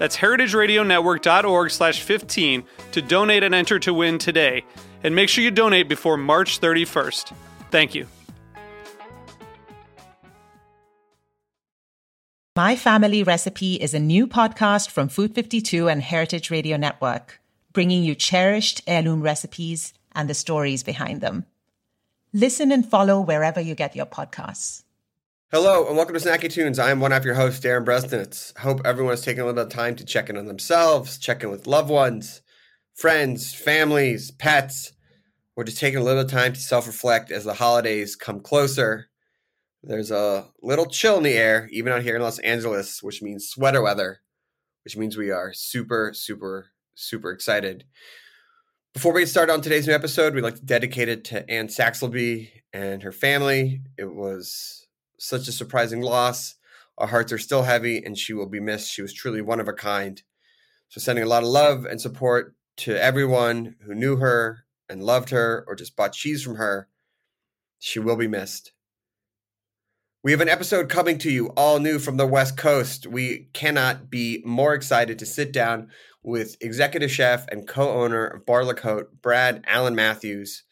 [0.00, 4.64] That's heritageradionetwork.org slash 15 to donate and enter to win today.
[5.04, 7.34] And make sure you donate before March 31st.
[7.70, 8.06] Thank you.
[12.56, 17.38] My Family Recipe is a new podcast from Food52 and Heritage Radio Network,
[17.74, 21.44] bringing you cherished heirloom recipes and the stories behind them.
[22.32, 24.82] Listen and follow wherever you get your podcasts.
[25.52, 26.78] Hello and welcome to Snacky Tunes.
[26.78, 28.56] I am one of your hosts, Darin Bresnitz.
[28.58, 31.42] Hope everyone is taking a little bit of time to check in on themselves, check
[31.42, 32.40] in with loved ones,
[32.94, 34.92] friends, families, pets.
[35.56, 39.08] We're just taking a little time to self reflect as the holidays come closer.
[39.82, 43.48] There's a little chill in the air, even out here in Los Angeles, which means
[43.48, 44.20] sweater weather,
[44.84, 47.86] which means we are super, super, super excited.
[48.94, 51.66] Before we get started on today's new episode, we'd like to dedicate it to Anne
[51.66, 53.82] Saxelby and her family.
[53.98, 54.79] It was
[55.20, 56.54] such a surprising loss.
[56.96, 58.90] Our hearts are still heavy, and she will be missed.
[58.90, 60.22] She was truly one of a kind.
[60.88, 65.30] So, sending a lot of love and support to everyone who knew her and loved
[65.30, 66.88] her or just bought cheese from her.
[67.78, 68.72] She will be missed.
[70.22, 73.06] We have an episode coming to you all new from the West Coast.
[73.06, 75.88] We cannot be more excited to sit down
[76.22, 80.64] with executive chef and co owner of Bar Le Côté, Brad Alan Mathews,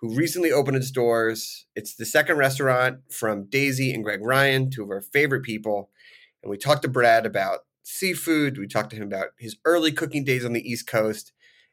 [0.00, 1.66] who recently opened its doors.
[1.74, 5.90] It's the second restaurant from Daisy and Greg Ryan, two of our favorite people.
[6.42, 8.58] And we talked to Brad about seafood.
[8.58, 11.32] We talked to him about his early cooking days on the East Coast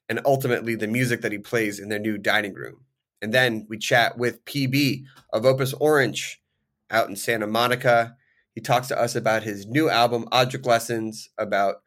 [0.09, 2.85] and ultimately the music that he plays in their new dining room.
[3.21, 6.41] And then we chat with PB of Opus Orange
[6.89, 8.15] out in Santa Monica.
[8.53, 11.81] He talks to us about his new album, Object Lessons, about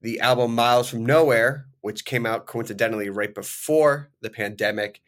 [0.00, 5.00] the album Miles from Nowhere, which came out coincidentally right before the pandemic,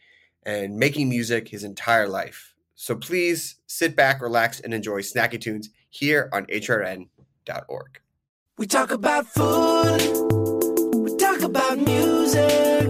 [0.45, 2.55] and making music his entire life.
[2.75, 8.01] So please sit back, relax, and enjoy Snacky Tunes here on hrn.org.
[8.56, 10.01] We talk about food,
[10.95, 12.89] we talk about music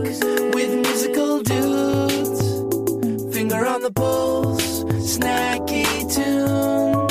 [0.55, 3.35] with musical dudes.
[3.35, 7.10] Finger on the pulse, snacky tunes.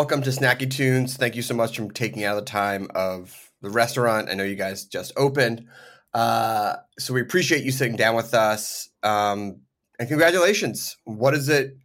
[0.00, 1.18] Welcome to Snacky Tunes.
[1.18, 4.30] Thank you so much for taking out the time of the restaurant.
[4.30, 5.66] I know you guys just opened.
[6.14, 8.88] Uh, so we appreciate you sitting down with us.
[9.02, 9.60] Um,
[9.98, 10.96] and congratulations.
[11.04, 11.76] What does it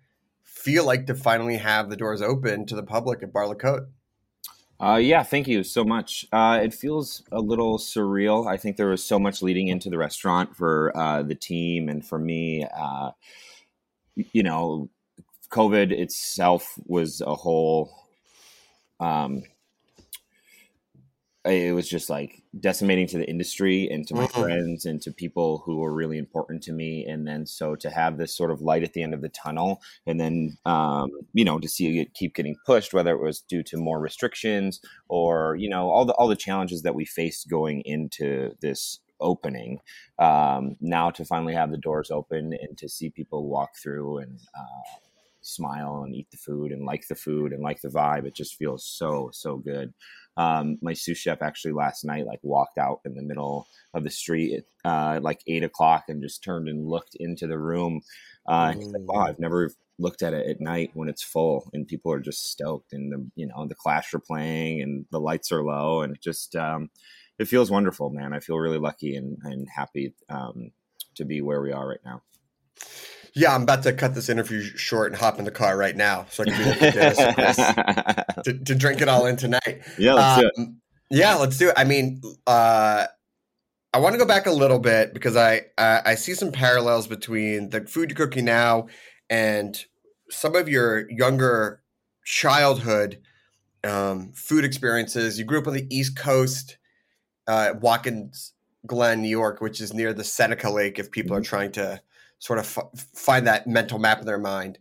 [0.43, 3.85] feel like to finally have the doors open to the public at Bar Le Côté?
[4.79, 6.25] Uh, yeah, thank you so much.
[6.31, 8.47] Uh, it feels a little surreal.
[8.47, 12.07] I think there was so much leading into the restaurant for uh, the team and
[12.07, 12.65] for me.
[12.65, 13.11] Uh,
[14.15, 14.89] you know,
[15.49, 18.03] COVID itself was a whole.
[18.99, 19.43] Um,
[21.45, 24.31] it was just like decimating to the industry and to my Mhm.
[24.41, 28.17] friends and to people who were really important to me and then so to have
[28.17, 31.59] this sort of light at the end of the tunnel and then um, you know
[31.59, 35.69] to see it keep getting pushed whether it was due to more restrictions or you
[35.69, 39.79] know all the all the challenges that we faced going into this opening
[40.17, 44.39] um, now to finally have the doors open and to see people walk through and
[44.57, 44.97] uh,
[45.45, 48.25] smile and eat the food and like the food and like the vibe.
[48.25, 49.93] It just feels so so good.
[50.37, 54.09] Um, my sous chef actually last night like walked out in the middle of the
[54.09, 58.01] street at uh, like eight o'clock and just turned and looked into the room.
[58.47, 61.69] Uh, he's like wow i've never looked at it at night when it's full.
[61.73, 65.19] And people are just stoked and the you know the clash are playing and the
[65.19, 66.89] lights are low and it just um,
[67.39, 68.33] it feels wonderful man.
[68.33, 70.71] I feel really lucky and, and happy um,
[71.15, 72.21] to be where we are right now
[73.35, 76.25] Yeah, I'm about to cut this interview short and hop in the car right now
[76.29, 77.57] so I can be Dennis
[78.43, 79.81] to, to drink it all in tonight.
[79.97, 81.73] yeah let's do it Um, Yeah, let's do it.
[81.77, 83.05] I mean, uh,
[83.93, 87.07] I want to go back a little bit because I, I I see some parallels
[87.07, 88.87] between the food you're cooking now
[89.29, 89.77] and
[90.29, 91.81] some of your younger
[92.25, 93.19] childhood
[93.83, 95.37] um, food experiences.
[95.39, 96.77] You grew up on the East Coast,
[97.47, 98.53] uh, Watkins
[98.85, 100.99] Glen, New York, which is near the Seneca Lake.
[100.99, 102.01] If people are trying to
[102.39, 104.77] sort of f- find that mental map in their mind,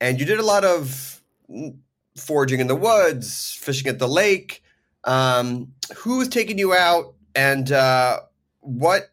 [0.00, 1.76] and you did a lot of mm,
[2.16, 4.62] foraging in the woods, fishing at the lake.
[5.04, 8.20] Um, who's taking you out, and uh,
[8.60, 9.10] what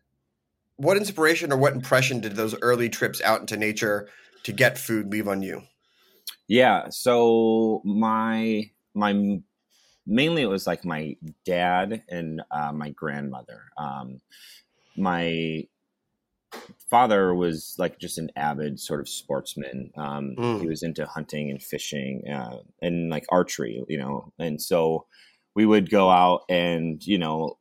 [0.78, 4.08] what inspiration or what impression did those early trips out into nature
[4.44, 5.62] to get food leave on you?
[6.48, 6.90] Yeah.
[6.90, 9.42] So my my
[10.06, 11.16] mainly it was like my
[11.46, 13.64] dad and uh, my grandmother.
[13.78, 14.22] Um,
[14.98, 15.68] my
[16.90, 19.92] father was like just an avid sort of sportsman.
[19.98, 20.62] Um, Mm.
[20.62, 25.06] He was into hunting and fishing uh, and like archery, you know, and so
[25.56, 27.58] we would go out and you know,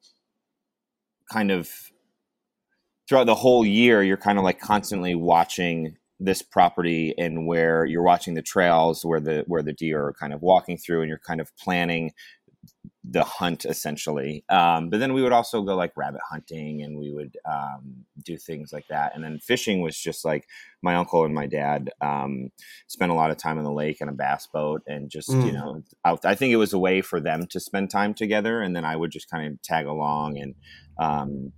[1.31, 1.71] kind of
[3.09, 8.03] throughout the whole year, you're kind of like constantly watching this property and where you're
[8.03, 11.19] watching the trails where the where the deer are kind of walking through and you're
[11.27, 12.13] kind of planning
[13.03, 17.11] the hunt essentially um, but then we would also go like rabbit hunting and we
[17.11, 20.47] would um, do things like that and then fishing was just like
[20.83, 22.51] my uncle and my dad um,
[22.89, 25.53] spent a lot of time on the lake in a bass boat and just you
[25.53, 25.53] Mm.
[25.53, 28.77] know out, i think it was a way for them to spend time together and
[28.77, 30.55] then i would just kind of tag along and
[30.99, 31.53] um,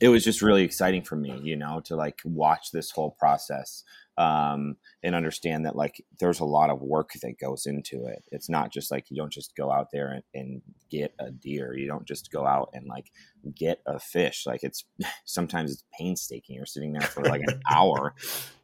[0.00, 3.82] it was just really exciting for me, you know, to like watch this whole process
[4.18, 8.24] um, and understand that like there's a lot of work that goes into it.
[8.32, 11.74] It's not just like you don't just go out there and, and get a deer.
[11.74, 13.12] You don't just go out and like
[13.54, 14.44] get a fish.
[14.44, 14.84] Like it's
[15.24, 16.56] sometimes it's painstaking.
[16.56, 18.14] You're sitting there for like an hour,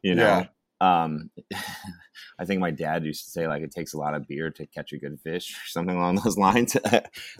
[0.03, 0.45] you know.
[0.81, 1.31] Um,
[2.37, 4.67] I think my dad used to say like it takes a lot of beer to
[4.67, 6.75] catch a good fish, or something along those lines.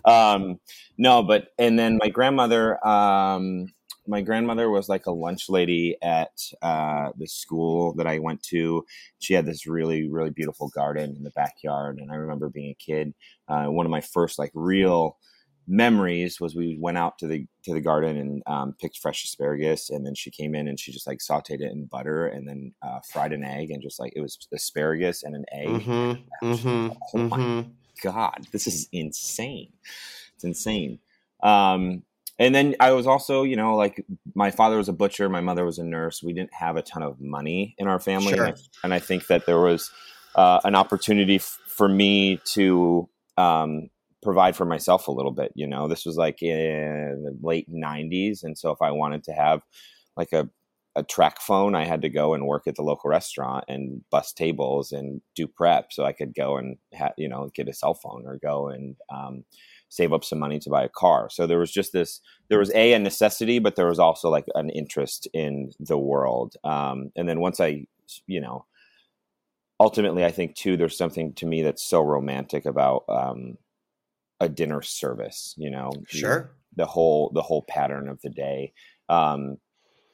[0.06, 0.62] um,
[0.98, 3.68] no, but and then my grandmother, um,
[4.08, 6.32] my grandmother was like a lunch lady at
[6.62, 8.86] uh, the school that I went to.
[9.20, 12.84] She had this really, really beautiful garden in the backyard, and I remember being a
[12.84, 13.14] kid.
[13.48, 15.18] Uh, one of my first like real
[15.68, 19.90] memories was we went out to the to the garden and um, picked fresh asparagus,
[19.90, 22.74] and then she came in and she just like sautéed it in butter and then
[22.82, 25.68] uh, fried an egg and just like it was asparagus and an egg.
[25.68, 27.70] Mm-hmm, mm-hmm, Oh mm-hmm.
[28.02, 29.72] God, this is insane.
[30.36, 31.00] It's insane.
[31.42, 32.04] Um,
[32.40, 35.66] and then I was also, you know, like my father was a butcher, my mother
[35.66, 36.22] was a nurse.
[36.24, 38.46] We didn't have a ton of money in our family, Sure.
[38.46, 39.92] and, I, and I think that there was
[40.36, 43.90] uh, an opportunity f- for me to um,
[44.22, 45.52] provide for myself a little bit.
[45.56, 49.32] You know, this was like in the late '90s, and so if I wanted to
[49.34, 49.62] have
[50.18, 50.50] like a
[50.98, 54.94] a TracFone, I had to go and work at the local restaurant and bust tables
[54.94, 58.24] and do prep so I could go and ha- you know get a cell phone
[58.26, 59.44] or go and um,
[59.96, 61.30] save up some money to buy a car.
[61.30, 62.22] So there was just this.
[62.50, 66.56] There was a a necessity, but there was also like an interest in the world.
[66.64, 67.86] Um, and then once I,
[68.28, 68.66] you know,
[69.80, 73.58] ultimately, I think too, there's something to me that's so romantic about um,
[74.40, 75.54] a dinner service.
[75.58, 76.52] You know, Sure.
[76.76, 78.74] the whole the whole pattern of the day.
[79.10, 79.58] Um,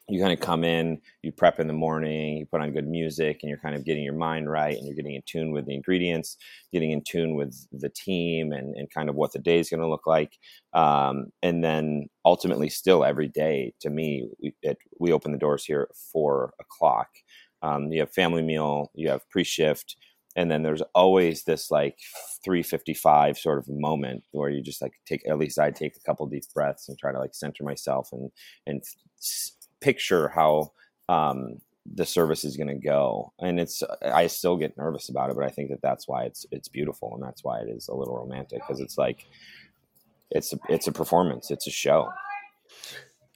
[0.09, 3.39] you kind of come in, you prep in the morning, you put on good music,
[3.41, 5.73] and you're kind of getting your mind right, and you're getting in tune with the
[5.73, 6.37] ingredients,
[6.73, 9.79] getting in tune with the team, and, and kind of what the day is going
[9.79, 10.37] to look like.
[10.73, 15.65] Um, and then ultimately, still every day, to me, we, it, we open the doors
[15.65, 17.07] here at four o'clock.
[17.61, 19.95] Um, you have family meal, you have pre shift,
[20.35, 21.97] and then there's always this like
[22.43, 26.25] 355 sort of moment where you just like take at least i take a couple
[26.25, 28.31] deep breaths and try to like center myself and
[28.65, 28.81] and
[29.81, 30.71] picture how
[31.09, 31.57] um
[31.93, 35.45] the service is going to go and it's i still get nervous about it but
[35.45, 38.15] i think that that's why it's it's beautiful and that's why it is a little
[38.15, 39.25] romantic because it's like
[40.29, 42.07] it's a, it's a performance it's a show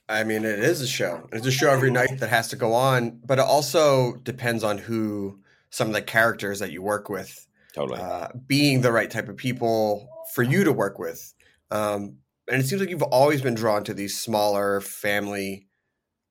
[0.08, 1.28] I mean, it is a show.
[1.32, 4.78] It's a show every night that has to go on, but it also depends on
[4.78, 9.28] who some of the characters that you work with, totally uh, being the right type
[9.28, 11.34] of people for you to work with.
[11.72, 15.66] Um, and it seems like you've always been drawn to these smaller family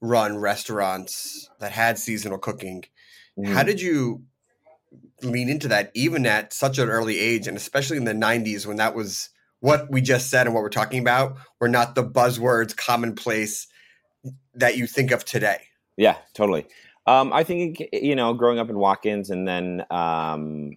[0.07, 2.85] run restaurants that had seasonal cooking.
[3.45, 3.65] How Mhm.
[3.65, 4.23] did you
[5.21, 8.77] lean into that even at such an early age and especially in the 90s when
[8.77, 12.75] that was what we just said and what we're talking about were not the buzzwords
[12.75, 13.67] commonplace
[14.53, 15.59] that you think of today
[15.97, 16.67] Yeah, totally.
[17.07, 20.71] Um, I think you know, growing up in Watkins, and then um,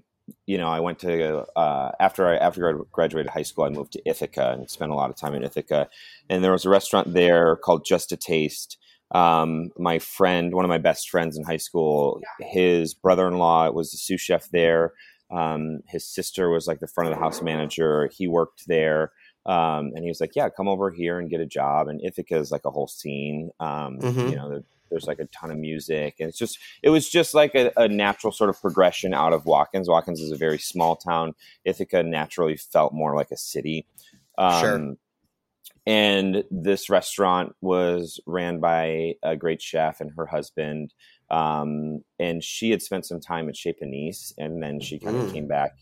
[0.47, 3.92] you know, I went to uh, after I after I graduated high school, I moved
[3.92, 5.88] to Ithaca and spent a lot of time in Ithaca.
[6.28, 8.76] And there was a restaurant there called Just a Taste.
[9.12, 13.97] Um, my friend, one of my best friends in high school, his brother-in-law was the
[13.99, 14.93] sous chef there.
[15.31, 18.09] Um, his sister was like the front of the house manager.
[18.12, 19.12] He worked there.
[19.47, 22.37] Um, and he was like, "Yeah, come over here and get a job." And Ithaca
[22.37, 23.50] is like a whole scene.
[23.61, 24.31] Um, Mhm.
[24.31, 27.35] You know, there- there's like a ton of music, and it's just it was just
[27.35, 29.88] like a, a natural sort of progression out of Watkins.
[29.88, 31.35] Watkins is a very small town.
[31.65, 33.87] Ithaca naturally felt more like a city.
[34.38, 34.97] Um, Sure.
[35.87, 40.93] And this restaurant was ran by a great chef and her husband.
[41.31, 45.25] Um, and she had spent some time at Chez Panisse, and then she kind of
[45.25, 45.33] Mm.
[45.33, 45.73] came back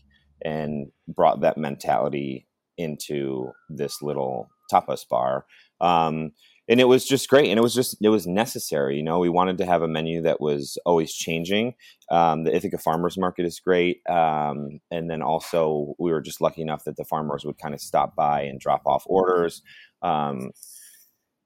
[0.43, 5.45] and brought that mentality into this little tapas bar.
[5.81, 6.31] Um,
[6.69, 9.29] and it was just great and it was just it was necessary you know we
[9.29, 11.73] wanted to have a menu that was always changing.
[12.11, 16.61] Um, the ithaca farmers market is great um, and then also we were just lucky
[16.61, 19.61] enough that the farmers would kind of stop by and drop off orders.
[20.01, 20.51] Um,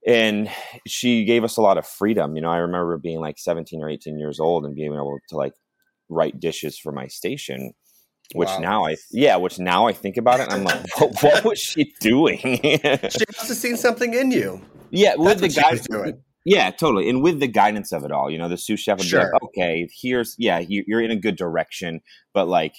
[0.06, 0.50] and
[0.86, 3.88] she gave us a lot of freedom you know i remember being like 17 or
[3.88, 5.54] 18 years old and being able to like
[6.08, 7.72] write dishes for my station
[8.34, 8.58] which Wow.
[8.58, 11.92] now i yeah which now i think about it i'm like what, what was she
[12.00, 12.38] doing?
[12.62, 14.60] She must have seen something in you.
[14.90, 16.22] Yeah with That's the guy doing.
[16.44, 17.08] yeah, totally.
[17.08, 19.42] And with the guidance of it all, you know, the sous chef would be like,
[19.44, 22.00] okay, here's, yeah, you, you're in a good direction,
[22.34, 22.74] but like,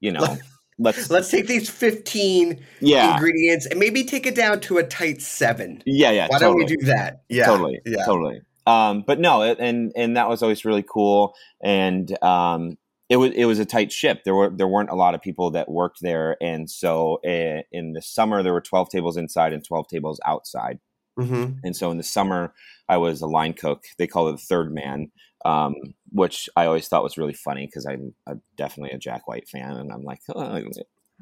[0.00, 0.36] you know,
[0.78, 5.22] let's, let's take these 15 yeah, ingredients and maybe take it down to a tight
[5.22, 5.82] seven.
[5.86, 6.64] Yeah, yeah, why totally.
[6.64, 7.22] don't we do that?
[7.28, 8.04] Yeah totally yeah.
[8.04, 8.40] totally.
[8.66, 12.76] Um but no it, and and that was always really cool and um
[13.08, 14.22] it was it was a tight ship.
[14.24, 16.36] There were there weren't a lot of people that worked there.
[16.40, 20.78] And so uh, in the summer there were 12 tables inside and 12 tables outside.
[21.18, 22.52] Hmm and so in the summer
[22.88, 23.84] i was a line cook.
[23.98, 25.12] They call it the third man
[25.44, 25.74] um,
[26.10, 29.72] which i always thought was really funny because i'm a, definitely a jack white fan.
[29.76, 30.60] And i'm like oh,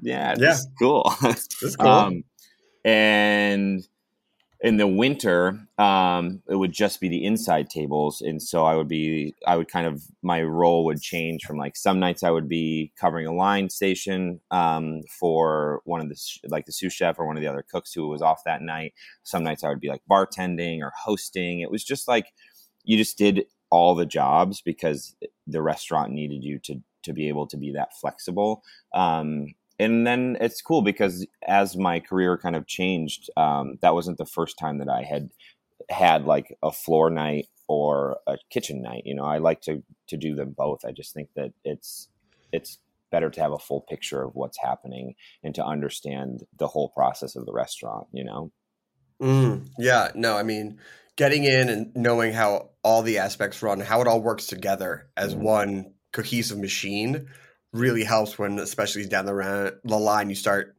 [0.00, 0.56] yeah Yeah.
[0.78, 1.12] cool.
[1.20, 1.86] That's cool.
[1.86, 2.24] Um,
[2.84, 3.82] and
[4.62, 8.86] in the winter, um, it would just be the inside tables, and so I would
[8.86, 12.48] be, I would kind of, my role would change from like some nights I would
[12.48, 16.16] be covering a line station um, for one of the
[16.48, 18.94] like the sous chef or one of the other cooks who was off that night.
[19.24, 21.58] Some nights I would be like bartending or hosting.
[21.58, 22.26] It was just like
[22.84, 25.16] you just did all the jobs because
[25.46, 28.62] the restaurant needed you to to be able to be that flexible.
[28.94, 34.18] Um, and then it's cool because as my career kind of changed, um, that wasn't
[34.18, 35.30] the first time that I had
[35.90, 39.02] had like a floor night or a kitchen night.
[39.06, 40.84] You know, I like to to do them both.
[40.84, 42.08] I just think that it's
[42.52, 42.78] it's
[43.10, 47.36] better to have a full picture of what's happening and to understand the whole process
[47.36, 48.08] of the restaurant.
[48.12, 48.52] You know,
[49.20, 50.80] Mm, yeah, no, I mean,
[51.16, 55.34] getting in and knowing how all the aspects run, how it all works together as
[55.34, 55.36] Mhm.
[55.36, 57.28] one cohesive machine
[57.72, 60.76] really helps when, especially down the, ra- the line, you start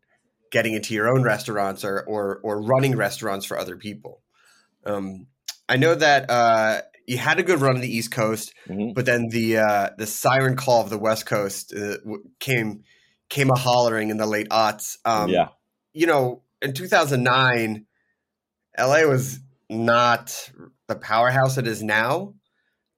[0.51, 4.21] getting into your own restaurants or, or, or running restaurants for other people.
[4.85, 5.27] Um,
[5.67, 8.93] I know that uh, you had a good run on the East Coast, Mhm.
[8.93, 11.95] but then the uh, the siren call of the West Coast uh,
[12.39, 12.83] came
[13.29, 14.97] came a hollering in the late aughts.
[15.05, 15.47] Um, yeah.
[15.93, 17.85] you know, in 2009,
[18.77, 20.51] LA was not
[20.87, 22.33] the powerhouse it is now.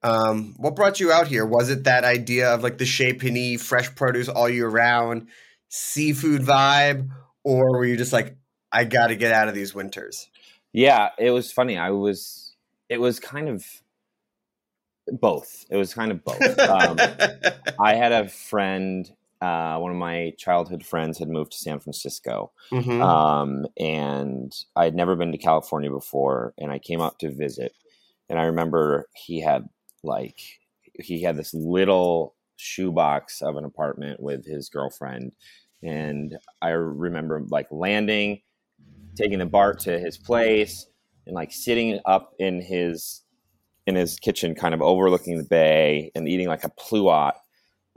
[0.06, 1.46] Um, what brought you out here?
[1.46, 5.30] Was it that idea of like the Chez Panisse, fresh produce all year round,
[5.70, 7.10] seafood vibe,
[7.44, 8.38] or were you just like,
[8.72, 10.30] I got to get out of these winters?
[10.74, 11.78] Yeah, it was funny.
[11.78, 12.56] I was
[12.88, 13.66] it was kind of
[15.08, 15.66] both.
[15.72, 16.60] It was kind of both.
[16.60, 17.00] Um,
[17.80, 19.10] I had a friend,
[19.42, 22.52] uh, one of my childhood friends had moved to San Francisco.
[22.72, 23.02] Mhm.
[23.02, 27.74] Um, and I had never been to California before, and I came out to visit.
[28.30, 29.68] And I remember he had
[30.06, 30.40] like
[31.02, 35.34] he had this little shoebox of an apartment with his girlfriend,
[35.84, 38.42] and I remember like landing,
[39.18, 40.88] taking the BART to his place,
[41.26, 43.24] and like sitting up in his
[43.88, 47.34] in his kitchen, kind of overlooking the bay, and eating like a pluot.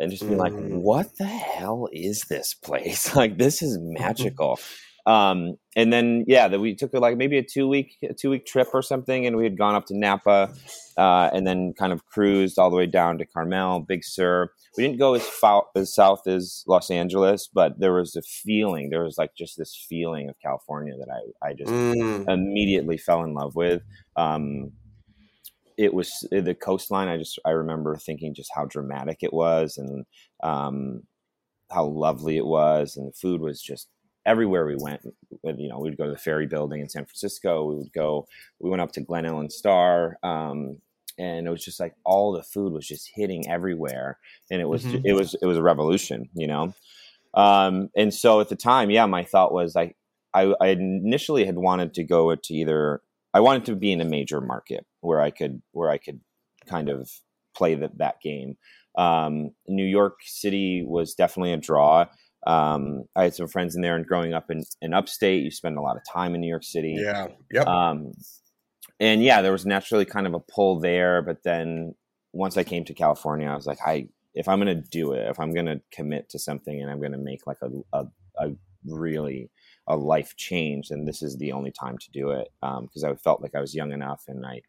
[0.00, 0.80] And just being like, Mm.
[0.80, 3.14] what the hell is this place?
[3.16, 4.58] Like, this is magical
[5.08, 8.44] um and then yeah that we took like maybe a two week a two week
[8.44, 10.52] trip or something and we had gone up to napa
[10.98, 14.84] uh and then kind of cruised all the way down to carmel big sur we
[14.84, 19.02] didn't go as, fou- as south as los angeles but there was a feeling there
[19.02, 22.28] was like just this feeling of california that i i just Mm.
[22.28, 23.82] immediately fell in love with
[24.16, 24.72] um
[25.78, 30.04] it was the coastline i just i remember thinking just how dramatic it was and
[30.42, 31.02] um
[31.70, 33.88] how lovely it was and the food was just
[34.28, 35.00] everywhere we went
[35.42, 38.26] with, you know we'd go to the ferry building in san francisco we would go
[38.60, 40.76] we went up to glen ellen star um
[41.18, 44.18] and it was just like all the food was just hitting everywhere
[44.50, 45.00] and it was Mhm.
[45.04, 46.74] it was it was a revolution you know?
[47.34, 49.96] Um and so at the time yeah my thought was like
[50.34, 53.00] i i initially had wanted to go to either
[53.34, 56.20] i wanted to be in a major market where i could where i could
[56.66, 57.10] kind of
[57.56, 58.56] play the, that game.
[58.96, 62.06] Um new york city was definitely a draw
[62.46, 65.76] um i had some friends in there and growing up in, in upstate you spend
[65.76, 67.28] a lot of time in new york city Yeah.
[67.52, 67.66] Yep.
[67.66, 68.12] um,
[69.00, 71.22] and yeah, there was naturally kind of a pull there.
[71.22, 71.94] But then
[72.32, 75.28] once I came to California, I was like, I if I'm going to do it,
[75.28, 78.06] if I'm going to commit to something, and I'm going to make like a, a
[78.40, 78.50] a
[78.86, 79.50] really
[79.86, 83.40] a life change, then this is the only time to do it because I felt
[83.40, 84.62] like I was young enough and I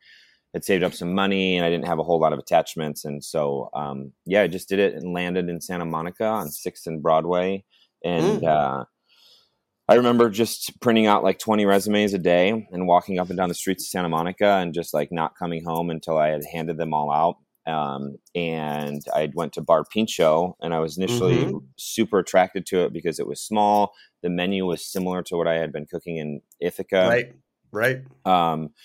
[0.53, 3.23] had saved up some money and I didn't have a whole lot of attachments, and
[3.23, 7.01] so um, yeah, I just did it and landed in Santa Monica on Sixth and
[7.01, 7.63] Broadway,
[8.03, 8.43] and.
[8.43, 8.85] Uh,
[9.87, 13.49] I remember just printing out like 20 resumes a day and walking up and down
[13.49, 16.77] the streets of Santa Monica and just like not coming home until I had handed
[16.77, 17.37] them all out.
[17.65, 21.63] Um, and I went to Bar Pintxo and I was initially Mhm.
[21.77, 23.93] super attracted to it because it was small.
[24.21, 27.07] The menu was similar to what I had been cooking in Ithaca.
[27.09, 27.33] right.
[27.71, 28.03] Right.
[28.25, 28.75] Um,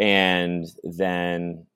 [0.00, 1.66] and then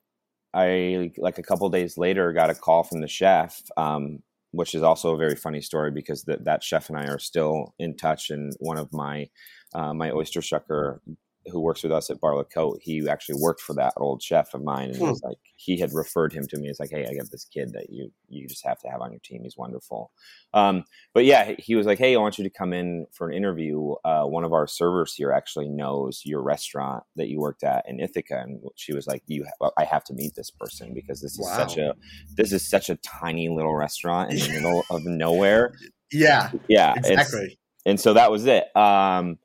[0.54, 4.20] I, like a couple days later, got a call from the chef, um,
[4.52, 7.74] which is also a very funny story because that that chef and I are still
[7.78, 8.30] in touch.
[8.30, 9.28] And one of my
[9.74, 11.00] uh, my oyster shucker
[11.46, 14.54] who works with us at Bar Le Côté, he actually worked for that old chef
[14.54, 16.68] of mine, and it was like he had referred him to me.
[16.68, 19.10] It's like, hey, I got this kid that you you just have to have on
[19.12, 19.42] your team.
[19.44, 20.10] He's wonderful.
[20.52, 23.36] Um, but yeah, he was like, hey, I want you to come in for an
[23.36, 23.92] interview.
[24.04, 28.00] Uh, one of our servers here actually knows your restaurant that you worked at in
[28.00, 31.38] Ithaca, and she was like, you, ha- I have to meet this person because this
[31.38, 31.94] is such a
[32.36, 35.74] this is such a tiny little restaurant in the middle of nowhere.
[36.12, 36.52] Yeah.
[36.68, 37.58] Yeah, Exactly.
[37.86, 38.64] and so that was it.
[38.76, 39.38] Um,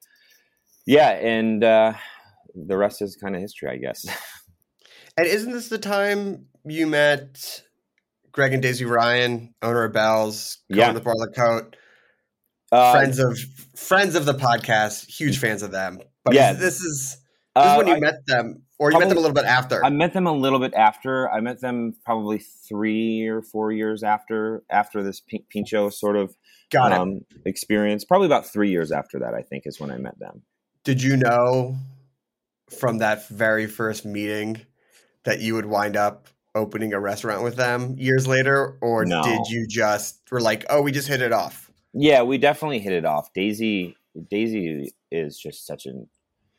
[0.90, 1.94] yeah, and uh,
[2.56, 4.06] the rest is kind of history, I guess.
[5.18, 7.62] And isn't this the time you met
[8.32, 10.86] Greg and Daisy Ryan, owner of Bell's, Yeah.
[10.86, 11.74] going to Bar Le Côté,
[12.72, 13.38] Uh, friends of
[13.76, 16.00] friends of the podcast, huge fans of them.
[16.24, 16.54] But Yeah.
[16.54, 17.18] this is
[17.56, 19.44] this uh, is when you I- met them, or you met them a little bit
[19.46, 19.84] after.
[19.84, 21.30] I met them a little bit after.
[21.30, 26.38] I met them probably three or four years after after this Pin- Pintxo sort of
[26.72, 26.98] Got it.
[26.98, 28.06] um, experience.
[28.06, 30.44] Probably about three years after that, I think, is when I met them.
[30.84, 31.76] Did you know
[32.78, 34.62] from that very first meeting
[35.24, 39.22] that you would wind up opening a restaurant with them years later, or No.
[39.24, 41.70] did you just were like, oh, we just hit it off?
[41.94, 43.32] Yeah, we definitely hit it off.
[43.34, 43.96] Daisy
[44.30, 46.10] Daisy is just such an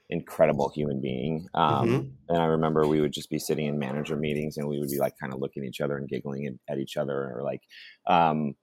[0.08, 1.48] incredible human being.
[1.54, 2.10] Um, Mhm.
[2.28, 4.98] And I remember we would just be sitting in manager meetings and we would be
[4.98, 7.62] like kind of looking at each other and giggling at- at each other or like
[8.06, 8.54] um,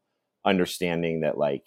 [0.45, 1.65] understanding that like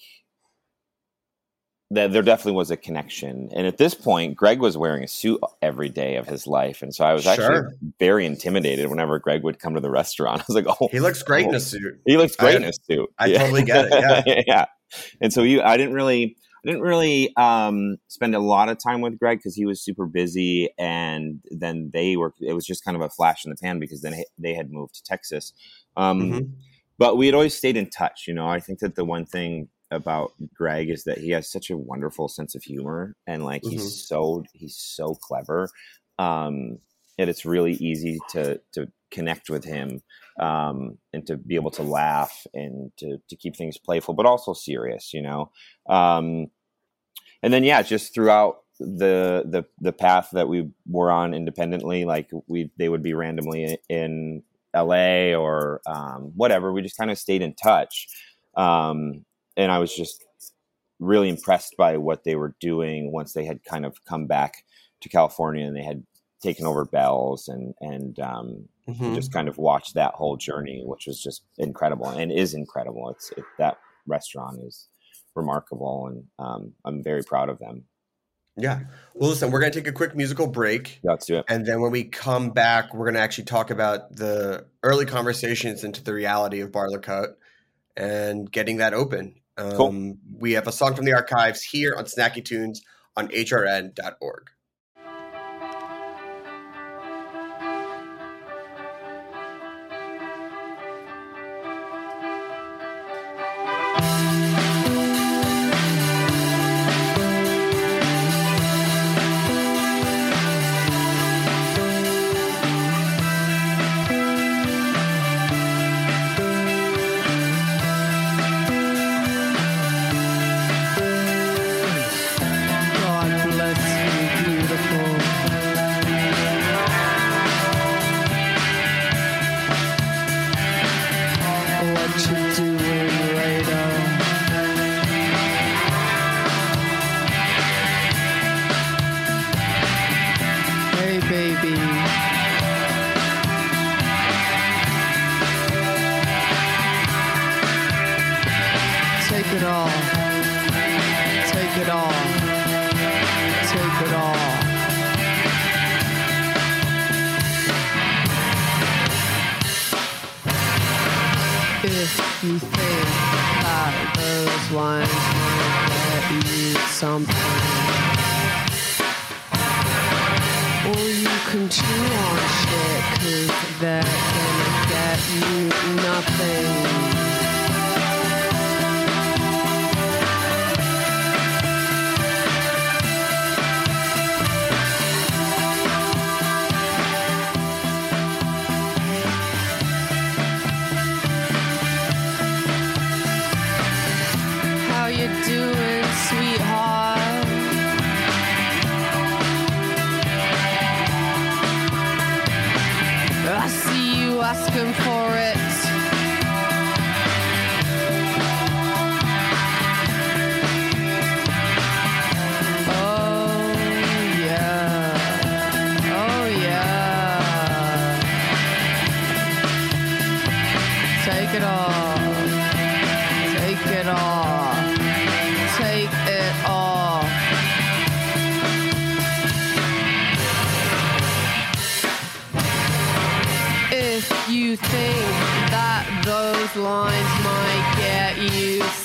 [1.92, 3.48] that there definitely was a connection.
[3.52, 6.82] And at this point, Greg was wearing a suit every day of his life.
[6.82, 7.72] And so I was actually Sure.
[7.98, 10.40] very intimidated whenever Greg would come to the restaurant.
[10.40, 12.00] I was like, oh, He looks great in a suit.
[12.06, 13.12] he looks great I- in a suit.
[13.18, 14.42] I totally get it, yeah.
[14.46, 14.64] yeah.
[15.20, 19.00] And so you, I didn't really, I didn't really um, spend a lot of time
[19.00, 22.34] with Greg because he was super busy, and then they were.
[22.40, 24.94] It was just kind of a flash in the pan because then they had moved
[24.96, 25.52] to Texas.
[25.96, 26.50] Um, Mhm.
[26.98, 28.24] But we had always stayed in touch.
[28.28, 31.70] You know, I think that the one thing about Greg is that he has such
[31.70, 33.70] a wonderful sense of humor, and like Mhm.
[33.72, 35.68] he's so he's so clever.
[36.18, 36.78] Um,
[37.18, 40.02] and it's really easy to to connect with him
[40.38, 44.52] um, and to be able to laugh and to, to keep things playful, but also
[44.54, 45.50] serious, you know.
[45.88, 46.46] Um,
[47.42, 52.30] and then yeah, just throughout the the the path that we were on independently, like
[52.46, 54.42] we they would be randomly in
[54.74, 56.72] LA or um, whatever.
[56.72, 58.08] We just kind of stayed in touch.
[58.56, 59.24] Um,
[59.56, 60.24] and I was just
[60.98, 64.64] really impressed by what they were doing once they had kind of come back
[65.00, 66.04] to California and they had
[66.42, 69.14] taken over Bells and, and, um, Mhm.
[69.14, 73.08] just kind of watched that whole journey, which was just incredible and is incredible.
[73.10, 74.88] It's it, that restaurant is
[75.36, 77.84] remarkable, and um, I'm very proud of them.
[78.56, 78.80] Yeah.
[79.14, 80.98] Well, listen, we're going to take a quick musical break.
[81.04, 81.44] Yeah, let's do it.
[81.48, 85.84] And then when we come back, we're going to actually talk about the early conversations
[85.84, 87.34] into the reality of Bar Le Côté
[87.96, 89.36] and getting that open.
[89.60, 90.16] Um, Cool.
[90.38, 92.82] We have a song from the archives here on Snacky Tunes
[93.16, 94.50] on hrn.org.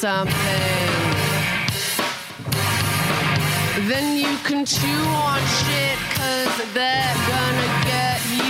[0.05, 0.35] something,
[3.89, 8.45] then you can chew on shit, cause they're gonna get you.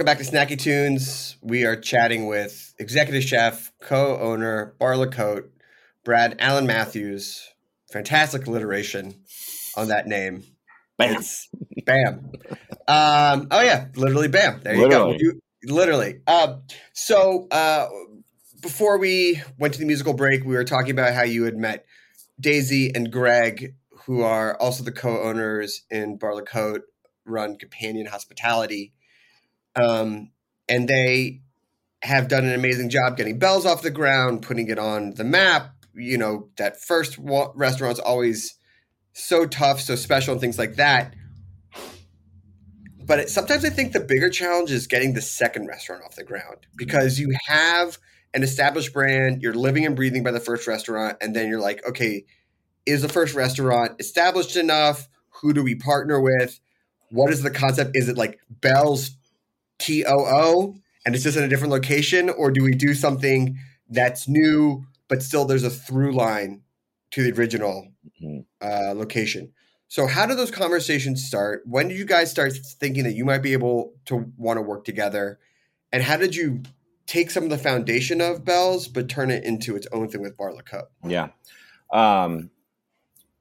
[0.00, 1.36] Welcome back to Snacky Tunes.
[1.42, 5.50] We are chatting with executive chef, co-owner, Bar Le Côté,
[6.06, 7.46] Brad Alan Mathews.
[7.92, 9.22] Fantastic alliteration
[9.76, 10.42] on that name.
[10.96, 11.16] Bam.
[11.16, 11.50] It's
[11.84, 12.32] bam.
[12.88, 14.62] Um, oh yeah, literally bam.
[14.62, 15.08] There you go.
[15.08, 15.18] Literally.
[15.20, 16.20] You, literally.
[16.26, 16.62] Um,
[16.94, 17.86] so uh,
[18.62, 21.84] before we went to the musical break, we were talking about how you had met
[22.40, 23.74] Daisy and Greg,
[24.06, 26.80] who are also the co-owners in Bar Le Côté,
[27.26, 28.94] run Companion Hospitality,
[29.76, 30.30] um,
[30.68, 31.42] and they
[32.02, 35.74] have done an amazing job getting Bells off the ground, putting it on the map.
[35.94, 38.54] You know that first wa- restaurant's always
[39.12, 41.14] so tough, so special, and things like that.
[43.04, 46.24] But it, sometimes I think the bigger challenge is getting the second restaurant off the
[46.24, 47.98] ground because you have
[48.32, 51.84] an established brand, you're living and breathing by the first restaurant, and then you're like,
[51.86, 52.24] okay,
[52.86, 55.08] is the first restaurant established enough?
[55.40, 56.60] Who do we partner with?
[57.10, 57.96] What is the concept?
[57.96, 59.10] Is it like Bell's
[59.80, 60.74] T O O
[61.06, 65.22] and it's just in a different location, or do we do something that's new but
[65.22, 66.62] still there's a through line
[67.10, 67.88] to the original
[68.22, 68.44] Mhm.
[68.62, 69.52] uh, location?
[69.88, 71.62] So, how did those conversations start?
[71.66, 74.84] When did you guys start thinking that you might be able to want to work
[74.84, 75.40] together?
[75.92, 76.62] And how did you
[77.08, 80.36] take some of the foundation of Bell's but turn it into its own thing with
[80.36, 80.92] Bar Cup?
[81.04, 81.30] Yeah.
[81.92, 82.50] Um,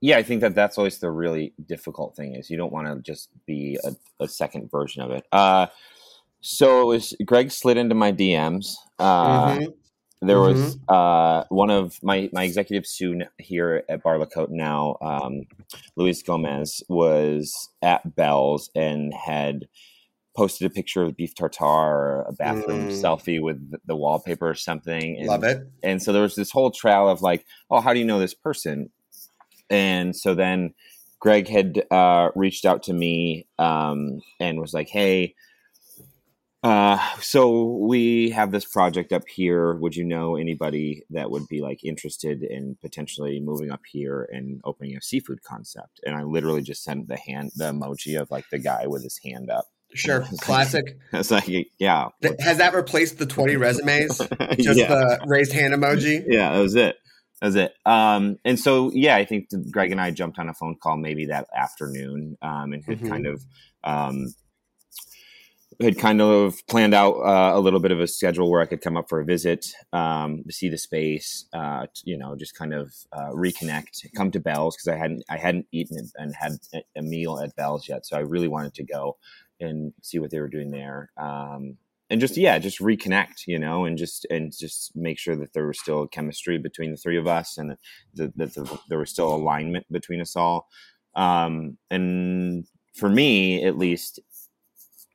[0.02, 3.00] yeah, I think that that's always the really difficult thing is you don't want to
[3.00, 5.28] just be a, a second version of it.
[5.32, 5.68] Uh,
[6.42, 8.76] so it was Greg slid into my DMs.
[8.98, 9.74] Uh, Mhm.
[10.22, 14.98] There was uh, one of my my executives soon here at Bar La Cote now,
[15.02, 15.46] um,
[15.96, 19.70] Luis Gomez, was at Bell's and had
[20.36, 23.02] posted a picture of beef tartare a bathroom Mm.
[23.02, 25.18] selfie with the wallpaper or something.
[25.18, 25.62] And, Love it.
[25.84, 28.34] and so there was this whole trail of like, oh, how do you know this
[28.34, 28.90] person?
[29.70, 30.74] And so then
[31.20, 35.34] Greg had uh, reached out to me um, and was like, hey,
[36.64, 39.74] uh, so we have this project up here.
[39.76, 44.60] Would you know anybody that would be like interested in potentially moving up here and
[44.66, 46.02] opening a seafood concept?
[46.06, 49.20] And I literally just sent the hand, the emoji of like the guy with his
[49.24, 49.66] hand up.
[49.94, 50.26] Sure.
[50.42, 50.98] Classic.
[51.14, 51.48] I was like,
[51.80, 52.10] yeah,
[52.42, 54.18] Has that replaced the 20 resumes?
[54.60, 54.88] Just yeah.
[54.88, 56.24] the raised hand emoji?
[56.28, 56.96] yeah, that was it.
[57.42, 57.74] That was it.
[57.86, 61.28] Um, and so, yeah, I think Greg and I jumped on a phone call maybe
[61.28, 63.10] that afternoon um, and had Mhm.
[63.10, 63.42] kind of
[63.84, 64.28] um,
[65.80, 68.82] had kind of planned out uh, a little bit of a schedule where I could
[68.82, 72.74] come up for a visit, um, to see the space, uh, you know, just kind
[72.74, 76.84] of uh, reconnect, come to Bell's because I hadn't I hadn't eaten and had a-
[76.98, 79.18] a meal at Bell's yet, so I really wanted to go
[79.60, 81.12] and see what they were doing there.
[81.18, 81.78] Um,
[82.10, 85.68] and just yeah, just reconnect, you know, and just and just make sure that there
[85.68, 87.78] was still chemistry between the three of us, and
[88.16, 90.68] that, that the, there was still alignment between us all.
[91.16, 92.66] Um, and
[92.96, 94.20] for me, at least,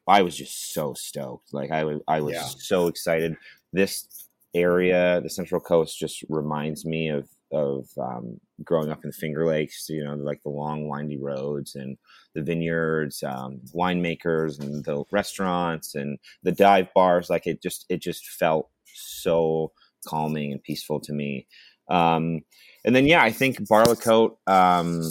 [0.06, 1.52] I was just so stoked.
[1.52, 2.44] Like I was, I was Yeah.
[2.44, 3.36] so excited.
[3.72, 9.16] This area, the Central Coast, just reminds me of of um, growing up in the
[9.16, 9.86] Finger Lakes.
[9.88, 11.96] You know, like the long, windy roads and
[12.34, 17.30] the vineyards, um, winemakers, and the restaurants and the dive bars.
[17.30, 19.72] Like it just, it just felt so
[20.06, 21.46] calming and peaceful to me.
[21.88, 22.40] Um,
[22.84, 25.02] and then, yeah, I think Bar La um,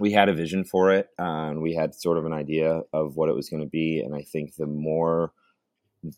[0.00, 1.08] we had a vision for it.
[1.18, 4.00] Uh, and we had sort of an idea of what it was going to be.
[4.00, 5.32] And I think the more,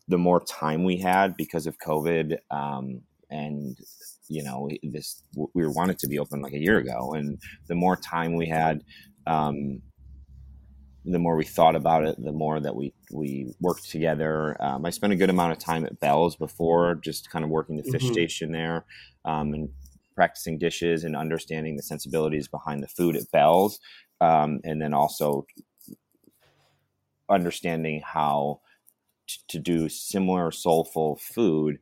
[0.07, 3.77] the more time we had because of COVID, um, and
[4.29, 5.21] you know, this
[5.53, 8.83] we wanted to be open like a year ago, and the more time we had,
[9.27, 9.81] um,
[11.05, 14.55] the more we thought about it, the more that we we worked together.
[14.63, 17.75] Um, I spent a good amount of time at Bell's before, just kind of working
[17.75, 18.13] the fish Mhm.
[18.13, 18.85] station there,
[19.25, 19.69] um, and
[20.15, 23.79] practicing dishes and understanding the sensibilities behind the food at Bell's,
[24.21, 25.45] um, and then also
[27.29, 28.59] understanding how
[29.27, 31.79] t- to do similar soulful food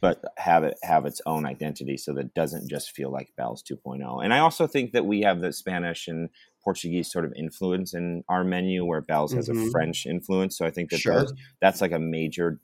[0.00, 3.64] but have it have its own identity so that it doesn't just feel like Bell's
[3.64, 4.22] 2.0.
[4.24, 6.28] And I also think that we have the Spanish and
[6.62, 9.72] Portuguese sort of influence in our menu where Bell's has a Mhm.
[9.72, 10.56] French influence.
[10.56, 11.22] So I think that Sure.
[11.22, 12.60] those- that's like a major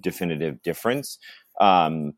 [0.00, 1.16] definitive difference.
[1.60, 2.14] Um,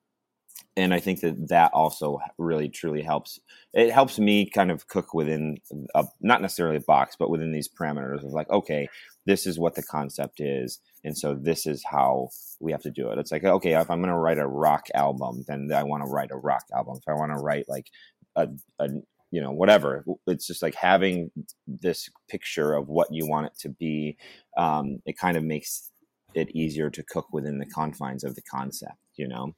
[0.77, 3.39] and I think that that also really truly helps.
[3.73, 5.59] It helps me kind of cook within
[5.95, 8.89] a, not necessarily a box, but within these parameters of like, okay,
[9.25, 13.11] this is what the concept is, and so this is how we have to do
[13.11, 13.19] it.
[13.19, 16.11] It's like, okay, if I'm going to write a rock album, then I want to
[16.11, 16.97] write a rock album.
[16.97, 17.87] If I want to write like
[18.37, 18.49] a,
[18.81, 18.89] a
[19.31, 21.31] you know whatever, it's just like having
[21.67, 24.17] this picture of what you want it to be.
[24.57, 25.91] Um, it kind of makes
[26.35, 29.55] it easier to cook within the confines of the concept, you know.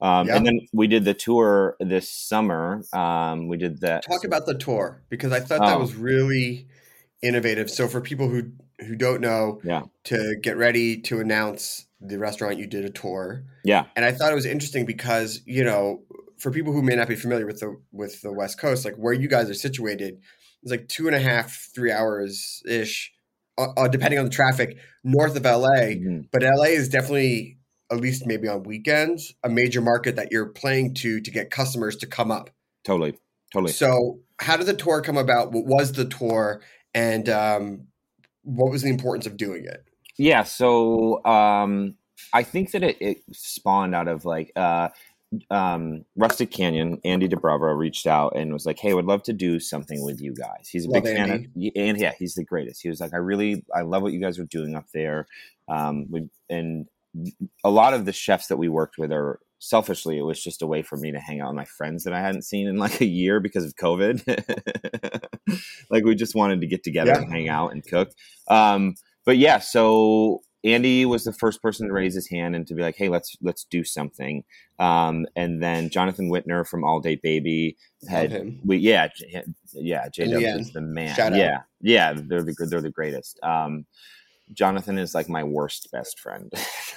[0.00, 0.36] Um, Yeah.
[0.36, 2.82] And then we did the tour this summer.
[2.92, 4.04] Um, we did that.
[4.06, 5.80] Talk about the tour because I thought that Oh.
[5.80, 6.68] was really
[7.22, 7.70] innovative.
[7.70, 9.82] So for people who who don't know Yeah.
[10.04, 13.42] to get ready to announce the restaurant you did a tour.
[13.64, 13.86] Yeah.
[13.96, 16.04] And I thought it was interesting because, you know,
[16.38, 19.12] for people who may not be familiar with the with the West Coast, like where
[19.12, 20.20] you guys are situated,
[20.62, 23.12] it's like two and a half, three hours ish,
[23.58, 25.94] uh, uh, depending on the traffic, north of LA.
[25.96, 26.28] Mhm.
[26.32, 27.58] But LA is definitely,
[27.90, 31.96] at least maybe on weekends, a major market that you're playing to to get customers
[31.96, 32.50] to come up.
[32.84, 33.14] Totally.
[33.52, 33.72] Totally.
[33.72, 35.52] So, how did the tour come about?
[35.52, 36.62] What was the tour,
[36.94, 37.86] and um,
[38.42, 39.84] what was the importance of doing it?
[40.18, 41.94] Yeah, so um,
[42.32, 44.88] I think that it, it spawned out of like uh,
[45.50, 47.00] um, Rustic Canyon.
[47.04, 50.34] Andy Doubrava reached out and was like, "Hey, would love to do something with you
[50.34, 51.44] guys." He's a Love big fan of,
[51.76, 52.82] and yeah, he's the greatest.
[52.82, 55.26] He was like, "I really, I love what you guys are doing up there,"
[55.68, 56.86] um, we, and
[57.64, 60.66] a lot of the chefs that we worked with are selfishly it was just a
[60.68, 63.00] way for me to hang out with my friends that i hadn't seen in like
[63.00, 64.22] a year because of covid
[65.90, 67.22] like we just wanted to get together Yeah.
[67.22, 68.12] and hang out and cook
[68.48, 68.94] um,
[69.26, 72.82] but yeah so andy was the first person to raise his hand and to be
[72.82, 74.42] like hey let's let's do something
[74.78, 77.76] um, and then jonathan whitener from all day baby
[78.08, 78.60] had him.
[78.64, 79.42] we yeah J-
[79.74, 81.38] yeah j Dubs is the man Shout out.
[81.38, 83.86] yeah yeah they're the they're the greatest um,
[84.52, 86.52] jonathan is like my worst best friend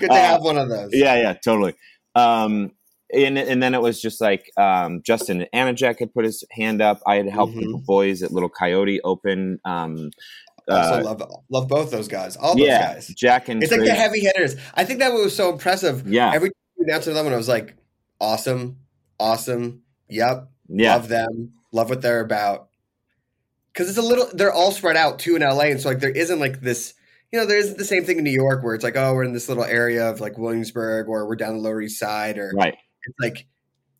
[0.00, 0.90] Good to Uh, have one of those.
[0.92, 1.74] yeah, yeah, totally.
[2.14, 2.72] Um,
[3.12, 7.00] and and then it was just like um, Justin Anajak had put his hand up.
[7.06, 7.72] I had helped Mhm.
[7.72, 9.58] the boys at Little Coyote open.
[9.64, 10.10] Um,
[10.68, 12.36] Also uh, love love both those guys.
[12.36, 13.08] All those yeah, guys.
[13.08, 14.56] Jack and It's like the heavy hitters.
[14.74, 16.06] I think that was so impressive.
[16.06, 17.76] Yeah, Every time you announced them, and I was like,
[18.20, 18.78] awesome,
[19.18, 19.82] awesome.
[20.08, 21.52] Yep, yeah, love them.
[21.72, 22.68] Love what they're about.
[23.72, 26.10] Because it's a little, they're all spread out too in LA, and so like there
[26.10, 26.94] isn't like this.
[27.32, 29.24] You know, there isn't the same thing in New York where it's like, oh, we're
[29.24, 32.52] in this little area of like Williamsburg, or we're down the Lower East Side, or
[32.54, 32.74] right.
[32.74, 33.46] it's like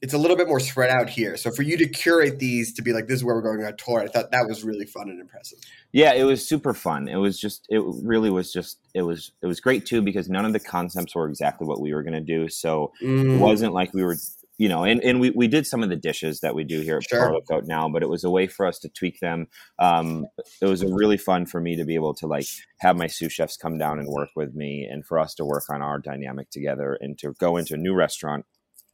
[0.03, 1.37] it's a little bit more spread out here.
[1.37, 3.77] So for you to curate these to be like, this is where we're going on
[3.77, 5.59] tour, I thought that was really fun and impressive.
[5.93, 7.09] Yeah, it was super fun.
[7.09, 10.45] It was just, it really was just, it was, it was great too because none
[10.45, 12.49] of the concepts were exactly what we were going to do.
[12.49, 14.17] So it Mm, wasn't like we were
[14.59, 16.99] you know and, and we, we did some of the dishes that we do here
[16.99, 17.39] at Sure.
[17.49, 19.47] Coat now but it was a way for us to tweak them
[19.79, 20.27] um,
[20.61, 22.47] it was really fun for me to be able to like
[22.81, 25.65] have my sous chefs come down and work with me and for us to work
[25.71, 28.45] on our dynamic together and to go into a new restaurant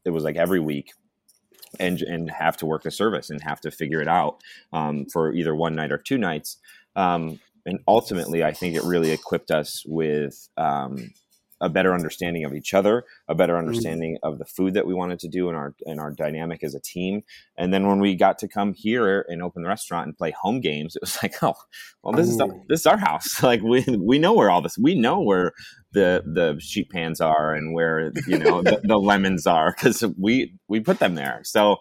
[0.05, 0.93] it was like every week
[1.81, 4.41] and and have to work the service and have to figure it out
[4.73, 6.59] um, for either one night or two nights.
[6.97, 11.13] Um, and ultimately i think it really equipped us with um,
[11.61, 15.19] a better understanding of each other, a better understanding of the food that we wanted
[15.21, 17.23] to do in our in our dynamic as a team.
[17.57, 20.61] And then when we got to come here and open the restaurant and play home
[20.61, 21.55] games, it was like, oh,
[22.03, 22.65] well, this is our, Ooh.
[22.69, 23.43] this is our house.
[23.45, 25.53] Like we we know where all this we know where
[25.93, 30.55] the the sheet pans are and where you know the, the lemons are because we
[30.67, 31.41] we put them there.
[31.45, 31.77] So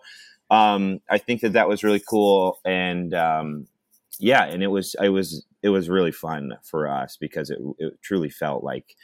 [0.52, 3.14] um, I think that that was really cool and.
[3.14, 3.68] Um,
[4.20, 8.02] yeah, and it was it was it was really fun for us because it, it
[8.02, 8.96] truly felt like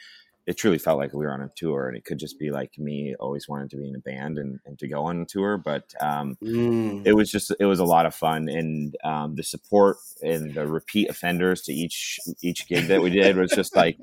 [0.46, 2.78] it truly felt like we were on a tour and it could just be like
[2.78, 5.56] me always wanted to be in a band and, and to go on a tour
[5.56, 7.02] but um, mm.
[7.06, 10.66] it was just it was a lot of fun and um, the support and the
[10.66, 13.98] repeat offenders to each each gig that we did was just like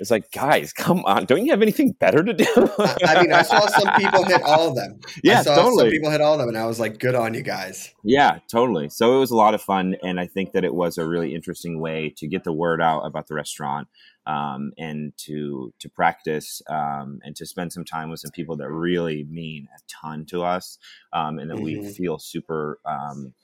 [0.00, 2.44] it's like guys come on don't you have anything better to do
[3.06, 5.00] I, mean, I saw some people hit all of them.
[5.22, 7.14] yeah I saw totally some people hit all of them, and I was like, good
[7.14, 7.92] on you guys.
[8.02, 8.88] Yeah, totally.
[8.88, 11.34] So it was a lot of fun, and I think that it was a really
[11.34, 13.88] interesting way to get the word out about the restaurant,
[14.26, 18.70] um, and to to practice and and to spend some time with some people that
[18.70, 20.78] really mean a ton to us,
[21.12, 21.94] um, and that we Mhm.
[21.96, 23.34] feel super um,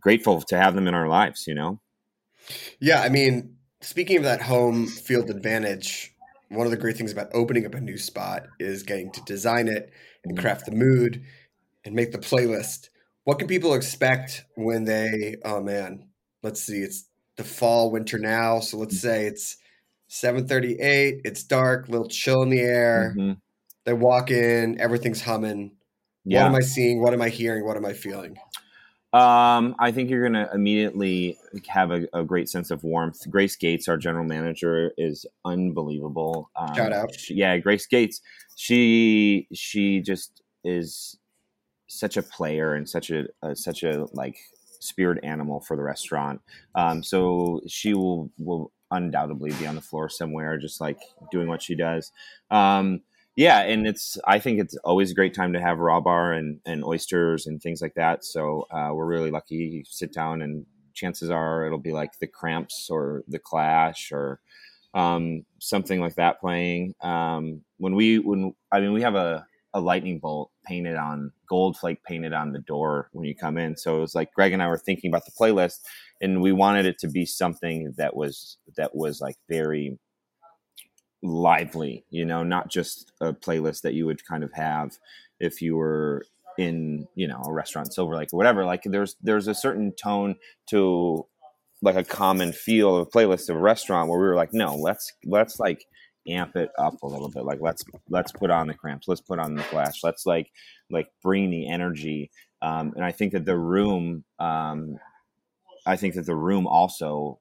[0.00, 1.46] grateful to have them in our lives.
[1.46, 1.80] You know.
[2.80, 6.14] Yeah, I mean, speaking of that home field advantage,
[6.48, 9.68] one of the great things about opening up a new spot is getting to design
[9.68, 9.90] it
[10.24, 10.40] and Mhm.
[10.40, 11.22] craft the mood
[11.84, 12.88] and make the playlist.
[13.24, 16.08] What can people expect when they, oh man,
[16.42, 17.04] let's see, it's
[17.36, 18.60] the fall, winter now.
[18.60, 19.56] So let's say it's
[20.08, 23.14] 738, it's dark, little chill in the air.
[23.16, 23.40] Mhm.
[23.84, 25.72] They walk in, everything's humming.
[26.24, 26.42] Yeah.
[26.42, 27.00] What am I seeing?
[27.00, 27.64] What am I hearing?
[27.64, 28.36] What am I feeling?
[29.12, 31.36] Um, I think you're going to immediately
[31.68, 33.28] have a, a great sense of warmth.
[33.28, 36.48] Grace Gates, our general manager, is unbelievable.
[36.54, 37.14] Um, Shout out.
[37.14, 38.20] she- yeah, Grace Gates.
[38.56, 41.18] She she just is
[41.88, 44.36] such a player and such a, a such a like
[44.78, 46.40] spirit animal for the restaurant.
[46.76, 50.98] Um, so she will will undoubtedly be on the floor somewhere, just like
[51.32, 52.12] doing what she does.
[52.50, 53.00] Um,
[53.40, 56.60] yeah, and it's I think it's always a great time to have raw bar and,
[56.66, 58.22] and oysters and things like that.
[58.22, 59.54] So uh, we're really lucky.
[59.54, 64.40] You sit down and chances are it'll be like the Cramps or the Clash or
[64.92, 66.94] um, something like that playing.
[67.00, 71.78] Um, when we when I mean we have a a lightning bolt painted on gold
[71.78, 73.74] flake painted on the door when you come in.
[73.74, 75.78] So it was like Greg and I were thinking about the playlist,
[76.20, 79.98] and we wanted it to be something that was that was like very
[81.22, 84.98] lively, you know, not just a playlist that you would kind of have
[85.38, 86.24] if you were
[86.58, 88.64] in you know a restaurant Silver Lake or whatever.
[88.64, 90.36] Like there's there's a certain tone
[90.68, 91.26] to
[91.82, 94.76] like a common feel of a playlist of a restaurant where we were like, no,
[94.76, 95.84] let's let's like
[96.28, 97.44] amp it up a little bit.
[97.44, 100.50] Like let's let's put on the cramps, let's put on the Clash, let's like
[100.90, 102.30] like bring the energy.
[102.62, 104.98] Um, and I think that the room, um,
[105.86, 107.38] I think that the room also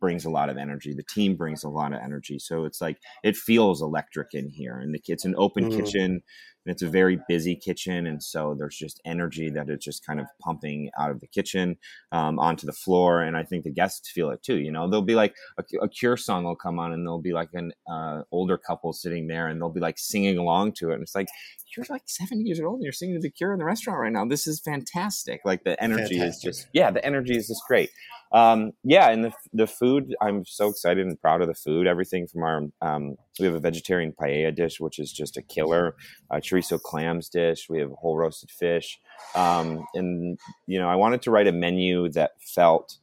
[0.00, 0.94] brings a lot of energy.
[0.94, 2.38] The team brings a lot of energy.
[2.38, 6.00] So it's like it feels electric in here, and the, it's an open Mhm.
[6.06, 6.22] kitchen.
[6.64, 10.20] And it's a very busy kitchen, and so there's just energy that is just kind
[10.20, 11.76] of pumping out of the kitchen
[12.12, 13.22] um, onto the floor.
[13.22, 14.58] And I think the guests feel it too.
[14.58, 17.32] You know, they'll be like a, a Cure song will come on, and there'll be
[17.32, 20.94] like an uh, older couple sitting there, and they'll be like singing along to it.
[20.94, 21.28] And it's like
[21.76, 24.12] you're like 70 years old, and you're singing to the Cure in the restaurant right
[24.12, 24.24] now.
[24.24, 25.40] This is fantastic.
[25.44, 27.90] Like the energy is just yeah, the energy is just great.
[28.32, 31.86] Um, yeah, and the the food, I'm so excited and proud of the food.
[31.86, 35.96] Everything from our um, we have a vegetarian paella dish, which is just a killer.
[36.30, 37.68] A chorizo clams dish.
[37.68, 38.98] We have whole roasted fish,
[39.34, 42.98] um, and you know, I wanted to write a menu that felt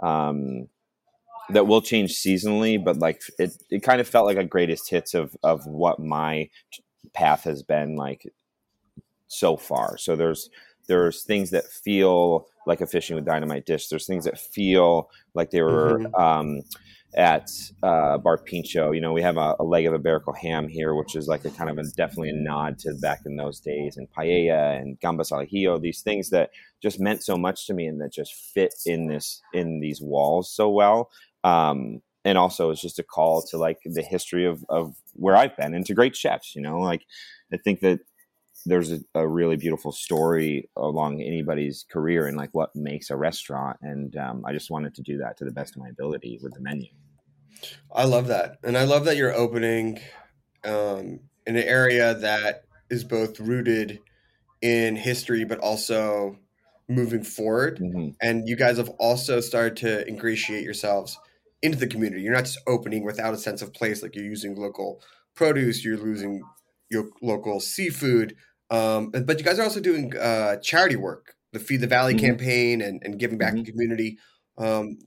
[0.00, 0.68] um,
[1.50, 5.14] that will change seasonally, but like it, it kind of felt like a greatest hits
[5.14, 6.48] of of what my
[7.12, 8.32] path has been like
[9.28, 9.96] so far.
[9.98, 10.50] So there's
[10.88, 13.88] there's things that feel like a fishing with dynamite dish.
[13.88, 16.62] There's things that feel like they were um,
[17.14, 17.50] at
[17.82, 18.94] uh, Bar Pintxo.
[18.94, 21.50] You know, we have a, a leg of iberico ham here, which is like a
[21.50, 25.32] kind of a definitely a nod to back in those days, and paella and gambas
[25.32, 25.80] al ajillo.
[25.80, 26.50] These things that
[26.82, 30.50] just meant so much to me and that just fit in this in these walls
[30.50, 31.10] so well.
[31.44, 35.56] Um, and also, it's just a call to like the history of of where I've
[35.56, 36.54] been and to great chefs.
[36.54, 37.04] You know, like
[37.52, 38.00] I think that
[38.64, 43.76] there's a, a really beautiful story along anybody's career and like what makes a restaurant
[43.82, 46.54] and um, i just wanted to do that to the best of my ability with
[46.54, 46.88] the menu
[47.92, 50.00] I love that, and I love that you're opening
[50.64, 54.00] um, in an area that is both rooted
[54.60, 56.38] in history, but also
[56.88, 57.78] moving forward.
[57.78, 58.14] Mhm.
[58.20, 61.18] And you guys have also started to ingratiate yourselves
[61.62, 62.22] into the community.
[62.22, 65.00] You're not just opening without a sense of place, like you're using local
[65.34, 66.42] produce, you're losing
[66.90, 68.36] your local seafood,
[68.72, 72.20] um, but you guys are also doing uh, charity work, the Feed the Valley Mhm.
[72.20, 74.18] campaign, and, and giving back to the community.
[74.58, 74.98] Um,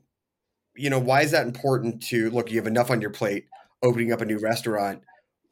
[0.75, 2.51] you know, why is that important to look?
[2.51, 3.45] You have enough on your plate,
[3.83, 5.03] opening up a new restaurant.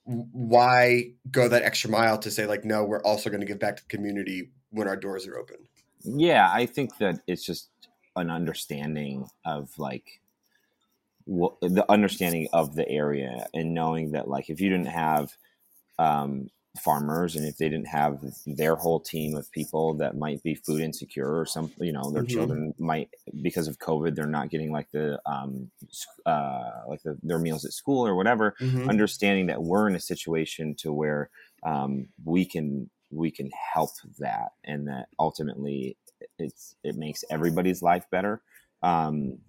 [0.05, 3.78] Why go that extra mile to say like, no, we're also going to give back
[3.78, 5.57] to the community when our doors are open?
[6.05, 7.70] yeah i think that it's just
[8.18, 10.20] an understanding of like
[11.26, 15.32] the understanding of the area and knowing that like if you didn't have
[15.99, 16.49] um,
[16.82, 20.82] farmers and if they didn't have their whole team of people that might be food
[20.82, 22.24] insecure or some you know their Mhm.
[22.24, 23.11] children might
[23.43, 25.69] because of covid they're not getting like the um
[26.26, 28.55] uh like the, their meals at school or whatever
[28.88, 31.30] understanding that we're in a situation to where
[31.63, 35.95] um, we can we can help that and that ultimately
[36.39, 38.41] it's it makes everybody's life better
[38.82, 39.39] um,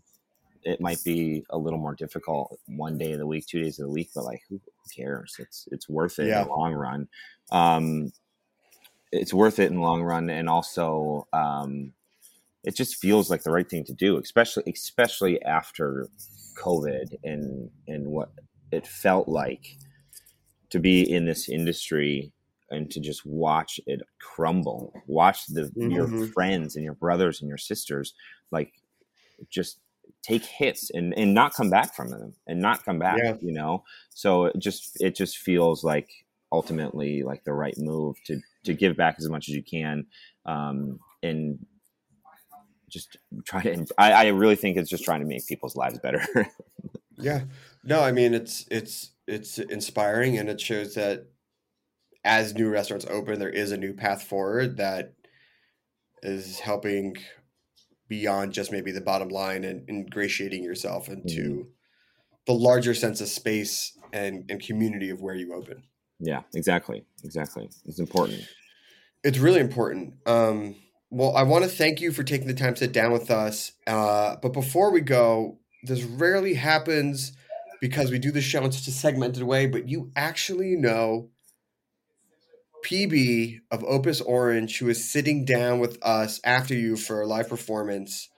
[0.65, 3.87] it might be a little more difficult one day of the week two days of
[3.87, 4.61] the week but like who,
[4.95, 6.43] cares it's it's worth it Yeah.
[6.43, 7.09] in the long run
[7.53, 8.13] um,
[9.13, 11.93] it's worth it in the long run and also um,
[12.65, 16.09] it just feels like the right thing to do especially especially after
[16.57, 18.31] covid and and what
[18.73, 19.77] it felt like
[20.71, 22.33] to be in this industry
[22.71, 26.33] and to just watch it crumble watch the your Mhm.
[26.33, 28.15] friends and your brothers and your sisters
[28.51, 28.73] like
[29.51, 29.81] just
[30.25, 33.35] take hits and and not come back from them and not come back Yeah.
[33.41, 36.09] you know so it just it just feels like
[36.51, 40.07] ultimately like the right move to to give back as much as you can
[40.47, 41.59] um and
[42.89, 46.25] just try to I, I really think it's just trying to make people's lives better
[47.17, 47.43] Yeah.
[47.85, 51.27] No, I mean it's it's it's inspiring and it shows that
[52.25, 55.13] as new restaurants open, there is a new path forward that
[56.23, 57.17] is helping
[58.09, 61.69] beyond just maybe the bottom line and ingratiating yourself into
[62.47, 65.83] the larger sense of space and, and community of where you open.
[66.21, 68.47] yeah exactly exactly it's important
[69.25, 70.15] It's really important.
[70.27, 70.77] Um,
[71.09, 73.73] well, I want to thank you for taking the time to sit down with us.
[73.87, 77.33] Uh, but before we go, this rarely happens
[77.81, 81.31] because we do the show in such a segmented way, but you actually know
[82.85, 87.49] PB of Opus Orange, who is sitting down with us after you for a live
[87.49, 88.29] performance.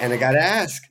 [0.00, 0.82] And I got to ask,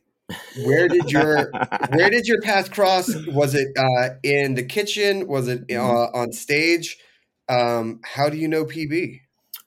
[0.63, 1.51] where did your
[1.91, 3.13] where did your path cross?
[3.27, 5.27] Was it uh, in the kitchen?
[5.27, 6.97] Was it uh, on stage?
[7.47, 9.21] Um, how do you know PB?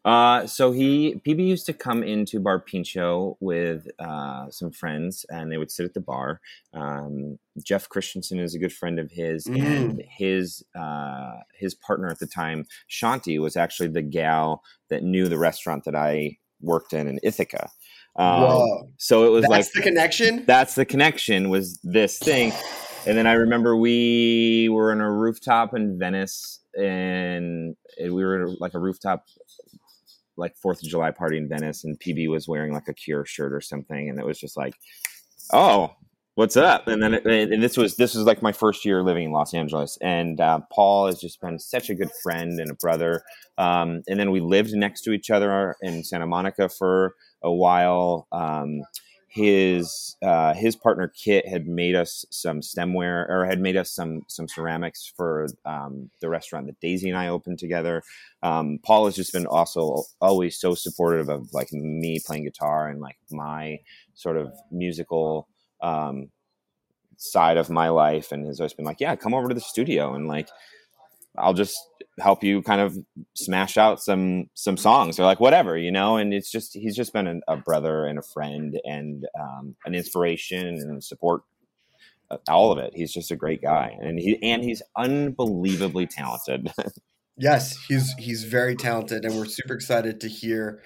[0.09, 5.53] Uh, so he PB used to come into Bar Pintxo with uh, some friends, and
[5.53, 6.41] they would sit at the bar.
[6.73, 9.67] Um, Jeff Christensen is a good friend of his, Mm.
[9.67, 15.29] and his uh, his partner at the time, Shanti, was actually the gal that knew
[15.29, 17.69] the restaurant that I worked in in Ithaca.
[18.17, 20.45] Um, so it was That's like the connection?
[20.47, 22.53] that's the connection was this thing
[23.07, 28.75] and then i remember we were on a rooftop in venice and we were like
[28.75, 29.27] a rooftop
[30.39, 33.53] like fourth of july party in venice and pb was wearing like a cure shirt
[33.53, 34.75] or something and it was just like
[35.53, 35.95] oh
[36.39, 36.87] what's up?
[36.87, 39.53] And then it, and this was this was like my first year living in los
[39.53, 43.25] angeles and uh, paul has just been such a good friend and a brother
[43.59, 48.29] um, and then we lived next to each other in santa monica for a while
[48.31, 48.83] um,
[49.29, 54.23] his uh, his partner Kit had made us some stemware or had made us some
[54.27, 58.03] some ceramics for um, the restaurant that Daisy and I opened together.
[58.43, 63.01] Um, Paul has just been also always so supportive of like me playing guitar and
[63.01, 63.81] like my
[64.15, 65.47] sort of musical
[65.83, 66.31] um,
[67.19, 70.15] side of my life, and has always been like, yeah, come over to the studio
[70.15, 70.49] and like
[71.37, 71.77] I'll just
[72.21, 72.97] help you kind of
[73.35, 76.17] smash out some some songs or like whatever you know?
[76.17, 79.95] And it's just he's just been a, a brother and a friend and um, an
[79.95, 81.43] inspiration and support
[82.31, 82.93] uh, all of it.
[82.95, 86.73] He's just a great guy and he and he's unbelievably talented.
[87.39, 90.83] Yes, he's he's very talented, and we're super excited to hear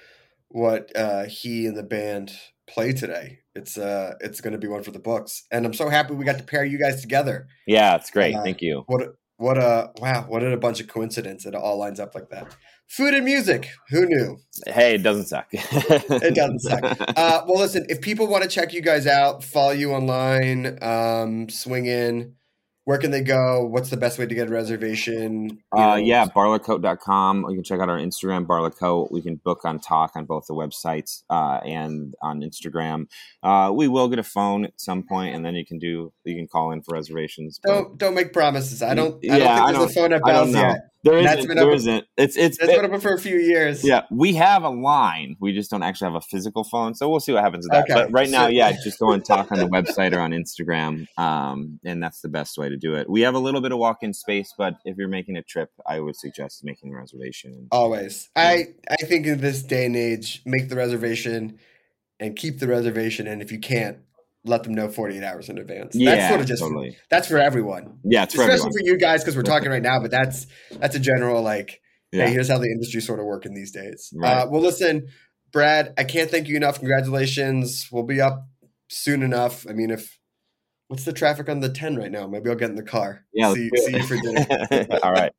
[0.48, 2.34] what uh, he and the band
[2.66, 3.38] play today.
[3.54, 6.26] It's uh, it's going to be one for the books, and I'm so happy we
[6.26, 7.48] got to pair you guys together.
[7.66, 8.34] yeah it's great.
[8.34, 8.84] Uh, thank you.
[8.86, 10.24] What what a wow!
[10.28, 11.46] What a bunch of coincidence!
[11.46, 12.54] It all lines up like that.
[12.88, 13.70] Food and music.
[13.88, 14.38] Who knew?
[14.66, 16.84] hey it doesn't suck It doesn't suck.
[17.00, 17.86] Uh, well, listen.
[17.88, 22.34] If people want to check you guys out, follow you online, um, swing in.
[22.84, 23.64] Where can they go?
[23.64, 25.62] What's the best way to get a reservation?
[25.70, 27.46] Uh, yeah, barlecote.com.
[27.48, 29.12] You can check out our Instagram, Bar Le Côté.
[29.12, 33.06] We can book on Tock on both the websites uh, and on Instagram.
[33.42, 36.34] Uh, we will get a phone at some point, and then you can do you
[36.34, 37.60] can call in for reservations.
[37.64, 38.82] Don't don't make promises.
[38.82, 39.14] I don't.
[39.14, 40.91] I Yeah, don't I think there's a phone at Bell's yet.
[41.04, 41.48] There That's isn't.
[41.48, 42.04] been There up- isn't.
[42.16, 43.82] It's it's It's been open for a few years.
[43.82, 44.02] yeah.
[44.10, 45.36] We have a line.
[45.40, 47.84] We just don't actually have a physical phone, so we'll see what happens with that.
[47.90, 47.94] Okay.
[47.94, 51.80] But right now, yeah, just go and Tock on the website or on Instagram, um,
[51.84, 53.10] and that's the best way to do it.
[53.10, 55.98] We have a little bit of walk-in space, but if you're making a trip, I
[55.98, 57.66] would suggest making a reservation.
[57.72, 58.30] Always.
[58.36, 61.58] I I think in this day and age, make the reservation
[62.20, 63.26] and keep the reservation.
[63.26, 63.98] And if you can't,
[64.44, 65.94] let them know 48 hours in advance.
[65.94, 66.96] yeah, that's sort of just totally.
[67.10, 67.98] that's for everyone.
[68.04, 68.72] Yeah, it's for Especially everyone.
[68.72, 70.00] for you guys because we're talking right now.
[70.00, 71.80] But that's that's a general like.
[72.10, 72.26] Yeah.
[72.26, 74.12] Hey, here's how the industry sort of working these days.
[74.14, 74.42] Right.
[74.42, 75.08] Uh, well, listen,
[75.50, 76.78] Brad, I can't thank you enough.
[76.78, 77.88] Congratulations.
[77.90, 78.46] We'll be up
[78.90, 79.66] soon enough.
[79.66, 80.18] I mean, if
[80.88, 82.26] what's the traffic on the 10 right now?
[82.26, 83.24] Maybe I'll get in the car.
[83.32, 84.46] Yeah, See, see you for dinner.
[85.02, 85.32] All right.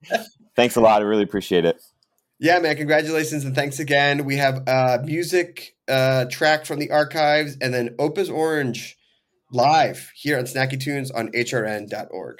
[0.55, 1.01] Thanks a lot.
[1.01, 1.79] I really appreciate it.
[2.39, 4.25] Yeah, man, congratulations and thanks again.
[4.25, 8.97] We have a music uh track from the archives and then Opus Orange
[9.51, 12.39] live here on Snacky Tunes on hrn.org.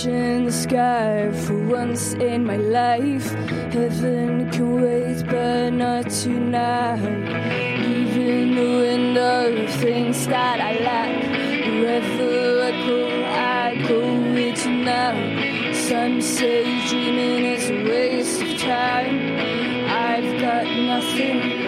[0.00, 3.30] touching the sky for once in my life.
[3.72, 7.00] Heaven can wait, but not tonight.
[7.82, 11.22] Leaving the window of things that I lack.
[11.80, 14.00] Wherever I go, I go
[14.32, 15.72] with you now.
[15.74, 19.18] Some say dreaming is a waste of time.
[19.86, 21.59] I've got nothing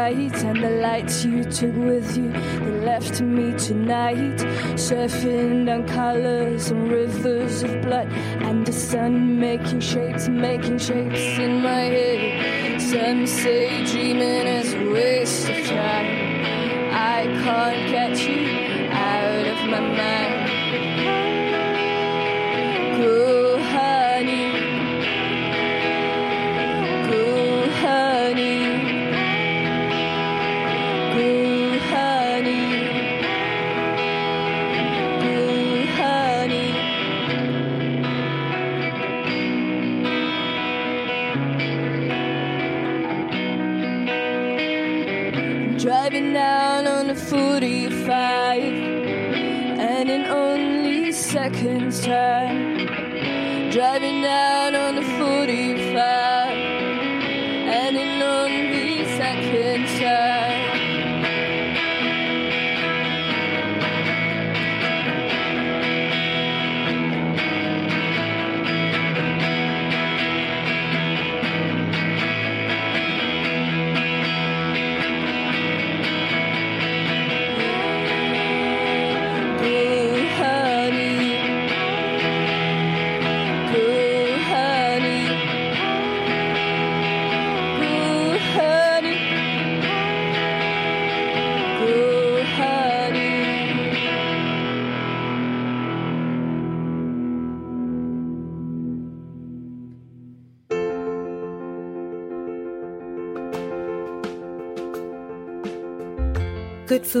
[0.00, 0.44] right.
[0.44, 4.38] And the lights you took with you, they left me tonight.
[4.86, 8.08] Surfing down colors and rivers of blood.
[8.46, 12.80] And the sun making shapes, making shapes in my head.
[12.80, 16.10] Some say dreaming is a waste of time.
[17.16, 18.40] I can't get you
[18.90, 20.29] out of my mind.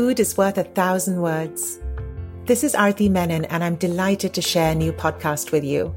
[0.00, 1.78] Food is worth a thousand words.
[2.46, 5.94] This is Arti Menon, and I'm delighted to share a new podcast with you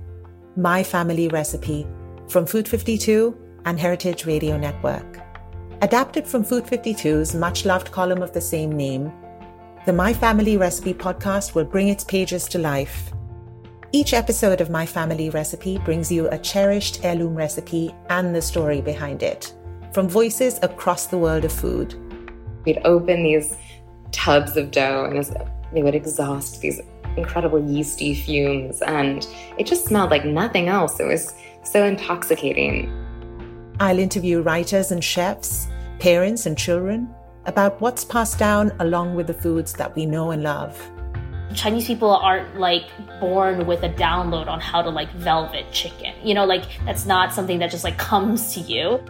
[0.58, 1.88] My Family Recipe
[2.28, 3.34] from Food52
[3.64, 5.22] and Heritage Radio Network.
[5.82, 9.10] Adapted from Food52's much loved column of the same name,
[9.86, 13.14] the My Family Recipe podcast will bring its pages to life.
[13.94, 18.82] Each episode of My Family Recipe brings you a cherished heirloom recipe and the story
[18.82, 19.54] behind it,
[19.94, 21.96] from voices across the world of food.
[22.66, 23.58] We'd open these
[24.14, 25.34] tubs of dough and as-
[25.74, 26.80] they would exhaust these
[27.18, 31.00] incredible yeasty fumes, and it just smelled like nothing else.
[31.00, 31.34] It was
[31.64, 32.92] so intoxicating.
[33.80, 35.68] I'll interview writers and chefs,
[36.00, 37.14] parents and children
[37.46, 40.80] about what's passed down along with the foods that we know and love.
[41.54, 42.86] Chinese people aren't like
[43.20, 46.14] born with a download on how to like velvet chicken.
[46.24, 49.04] You know, like that's not something that just like comes to you.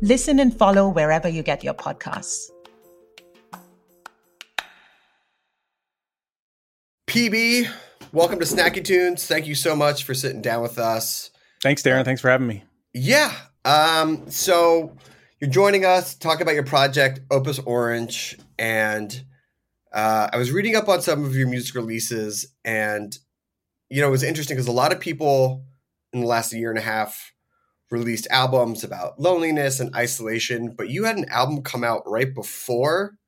[0.00, 2.50] Listen and follow wherever you get your podcasts.
[7.14, 7.70] PB,
[8.10, 9.24] welcome to Snacky Tunes.
[9.24, 11.30] Thank you so much for sitting down with us.
[11.62, 12.04] Thanks, Darin.
[12.04, 12.64] Thanks for having me.
[12.92, 13.32] Yeah.
[13.64, 14.96] Um, so
[15.38, 18.36] you're joining us to talk about your project, Opus Orange.
[18.58, 19.24] And
[19.92, 23.16] uh, I was reading up on some of your music releases, and
[23.88, 25.64] you know, it was interesting because a lot of people
[26.12, 27.32] in the last year and a half
[27.92, 33.18] released albums about loneliness and isolation, but you had an album come out right before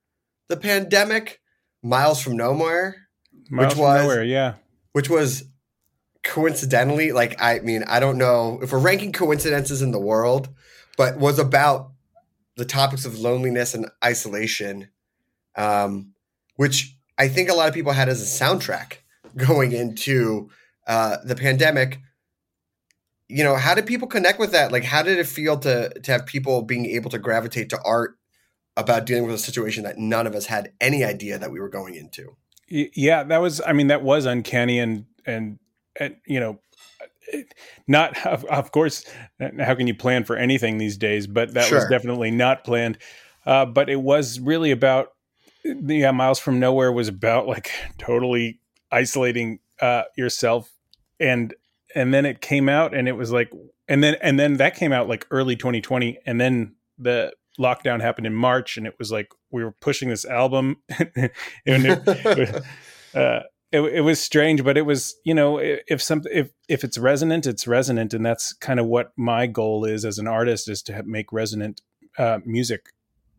[0.49, 1.39] the pandemic,
[1.81, 3.06] Miles from Nowhere,
[3.49, 4.53] Miles Which was- nowhere, yeah.
[4.93, 5.43] which was
[6.23, 10.49] coincidentally, like, I mean, I don't know if we're ranking coincidences in the world,
[10.97, 11.91] but was about
[12.55, 14.89] the topics of loneliness and isolation,
[15.55, 16.13] um,
[16.55, 18.97] which I think a lot of people had as a soundtrack
[19.37, 20.49] going into
[20.87, 21.99] uh, the pandemic.
[23.29, 24.71] You know, how did people connect with that?
[24.71, 28.17] Like, how did it feel to to have people being able to gravitate to art
[28.75, 31.69] about dealing with a situation that none of us had any idea that we were
[31.69, 32.37] going into?
[32.69, 35.59] Yeah that was i mean that was uncanny and and,
[35.99, 36.59] and you know
[37.87, 39.05] not of, of course
[39.39, 41.27] how can you plan for anything these days?
[41.27, 42.97] But that was definitely not planned.
[43.45, 45.13] Uh, but it was really about
[45.63, 48.59] yeah miles from nowhere was about like totally
[48.91, 50.71] isolating uh, yourself.
[51.19, 51.53] And
[51.95, 53.51] and then it came out and it was like
[53.87, 58.27] and then and then that came out like early 2020 and then the lockdown happened
[58.27, 60.77] in march and it was like we were pushing this album
[61.15, 61.31] and
[61.65, 62.07] it,
[63.15, 63.41] uh,
[63.71, 67.45] it, it was strange, but it was you know if something if if it's resonant,
[67.45, 71.03] it's resonant, and that's kind of what my goal is as an artist is to
[71.03, 71.81] make resonant
[72.17, 72.93] uh, music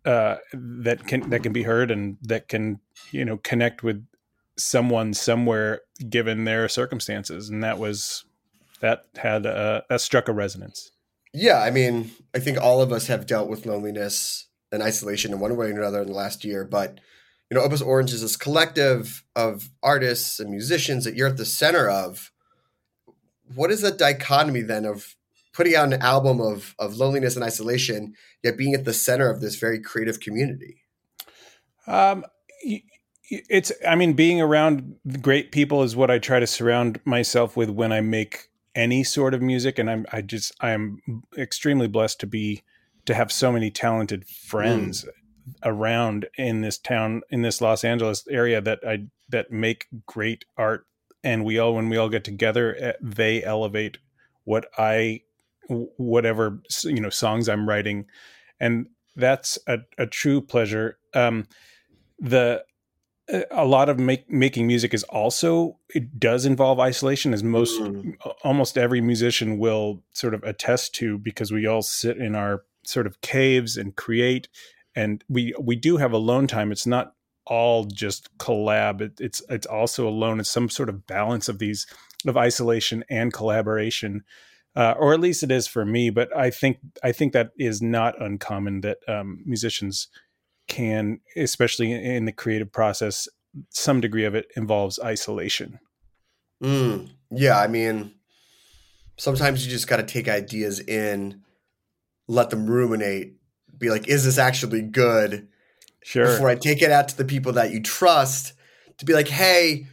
[0.05, 2.81] uh, that can that can be heard and that can
[3.11, 4.07] you know connect with
[4.59, 8.25] someone somewhere given their circumstances, and that was
[8.81, 10.91] that had uh, that struck a resonance.
[11.33, 15.41] Yeah, I mean, I think all of us have dealt with loneliness and isolation in
[15.41, 16.65] one way or another in the last year.
[16.65, 16.99] But
[17.51, 21.47] you know, Opus Orange is this collective of artists and musicians that you're at the
[21.47, 22.31] center of.
[23.55, 25.17] What is that dichotomy then of
[25.55, 29.41] putting out an album of of loneliness and isolation, yet being at the center of
[29.41, 30.83] this very creative community?
[31.87, 32.25] Um,
[33.31, 37.71] it's, I mean, being around great people is what I try to surround myself with
[37.71, 39.79] when I make any sort of music.
[39.79, 41.01] And I'm, I just, I'm
[41.37, 42.63] extremely blessed to be,
[43.09, 45.07] to have so many talented friends
[45.65, 50.85] around in this town in this Los Angeles area that I that make great art.
[51.25, 53.97] And we all when we all get together eh, they elevate
[54.45, 55.23] what I
[55.71, 58.05] whatever you know songs I'm writing.
[58.61, 60.99] And that's a, a true pleasure.
[61.15, 61.47] Um
[62.19, 62.63] the
[63.51, 68.17] a lot of make, making music is also it does involve isolation as most Mm.
[68.45, 73.07] almost every musician will sort of attest to because we all sit in our sort
[73.07, 74.49] of caves and create
[74.95, 76.73] and we we do have alone time.
[76.73, 77.15] It's not
[77.47, 79.01] all just collab.
[79.01, 80.41] It, it's it's also alone.
[80.41, 81.87] It's some sort of balance of these
[82.27, 84.25] of isolation and collaboration
[84.75, 87.81] uh, or at least it is for me but i think i think that is
[87.81, 90.09] not uncommon that um, musicians
[90.67, 93.29] can especially in the creative process
[93.71, 95.79] some degree of it involves isolation.
[96.63, 98.13] Mm, yeah, I mean,
[99.17, 101.43] sometimes you just got to take ideas in,
[102.29, 103.35] let them ruminate,
[103.77, 105.49] be like, is this actually good?
[106.03, 108.53] sure Before I take it out to the people that you trust
[108.99, 109.87] to be like, hey,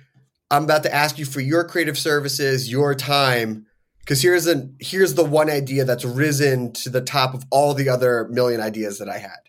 [0.51, 3.65] I'm about to ask you for your creative services, your time.
[3.99, 7.89] Because here's a here's the one idea that's risen to the top of all the
[7.89, 9.39] other million ideas that I had.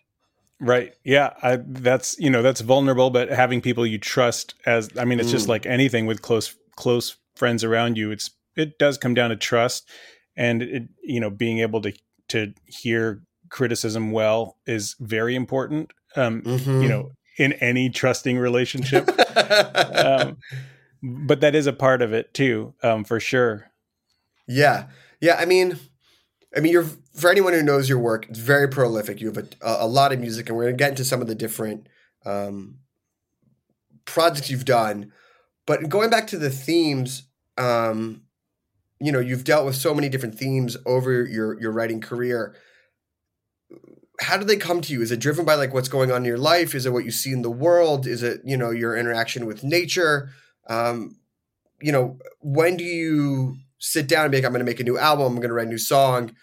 [0.59, 0.95] Right.
[1.03, 1.33] Yeah.
[1.43, 5.29] I, that's you know that's vulnerable, but having people you trust as I mean, it's
[5.29, 5.49] just Mm.
[5.49, 8.09] like anything with close close friends around you.
[8.09, 9.87] It's it does come down to trust,
[10.35, 11.93] and it you know being able to
[12.29, 15.91] to hear criticism well is very important.
[16.15, 16.81] Um, Mhm.
[16.81, 19.07] You know, in any trusting relationship,
[19.37, 20.37] um,
[21.03, 23.69] but that is a part of it too, um, for sure.
[24.47, 24.87] Yeah,
[25.21, 25.35] yeah.
[25.35, 25.77] I mean,
[26.55, 29.21] I mean, you're for anyone who knows your work, it's very prolific.
[29.21, 31.27] You have a, a, a lot of music, and we're gonna get into some of
[31.27, 31.87] the different
[32.25, 32.79] um,
[34.05, 35.11] projects you've done.
[35.65, 37.23] But going back to the themes,
[37.57, 38.21] um,
[38.99, 42.55] you know, you've dealt with so many different themes over your your writing career.
[44.19, 45.01] How do they come to you?
[45.01, 46.73] Is it driven by like what's going on in your life?
[46.73, 48.07] Is it what you see in the world?
[48.07, 50.29] Is it you know your interaction with nature?
[50.67, 51.17] Um,
[51.81, 54.83] you know, when do you sit down and be like, I'm going to make a
[54.83, 56.35] new album, I'm going to write a new song?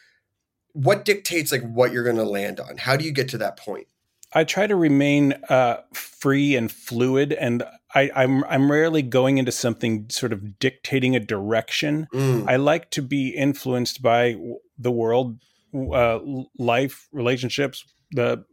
[0.73, 2.77] What dictates like what you're going to land on?
[2.77, 3.87] How do you get to that point?
[4.33, 7.63] I try to remain uh, free and fluid, and
[7.95, 12.09] I, I'm I'm rarely going into something sort of dictating a direction.
[12.13, 14.37] Mm, I like to be influenced by
[14.79, 15.39] the world,
[15.75, 16.19] uh,
[16.59, 18.45] life, relationships, the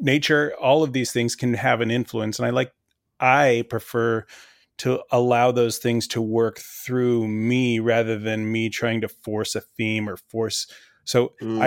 [0.00, 0.54] nature.
[0.60, 2.72] All of these things can have an influence, and I like.
[3.22, 4.24] I prefer
[4.78, 9.60] to allow those things to work through me rather than me trying to force a
[9.60, 10.66] theme or force.
[11.04, 11.60] So mm,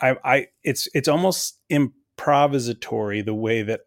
[0.00, 3.82] I, I, I, it's it's almost improvisatory the way that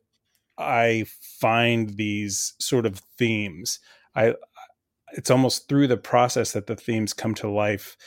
[0.61, 1.05] I
[1.39, 3.79] find these sort of themes.
[4.15, 4.35] I
[5.13, 7.97] it's almost through the process that the themes come to life.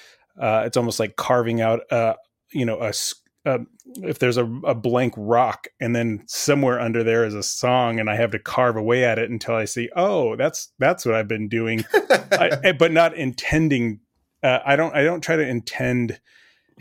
[0.40, 2.14] Uh, it's almost like carving out a
[2.52, 3.60] you know a, s- a-
[4.02, 8.08] if there's a, a blank rock and then somewhere under there is a song and
[8.08, 11.28] I have to carve away at it until I see oh that's that's what I've
[11.28, 11.84] been doing,
[12.32, 14.00] I, but not intending.
[14.42, 16.20] Uh, I don't I don't try to intend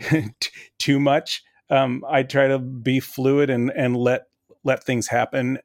[0.00, 1.42] t- too much.
[1.70, 4.22] Um, I try to be fluid and and let
[4.64, 5.58] let things happen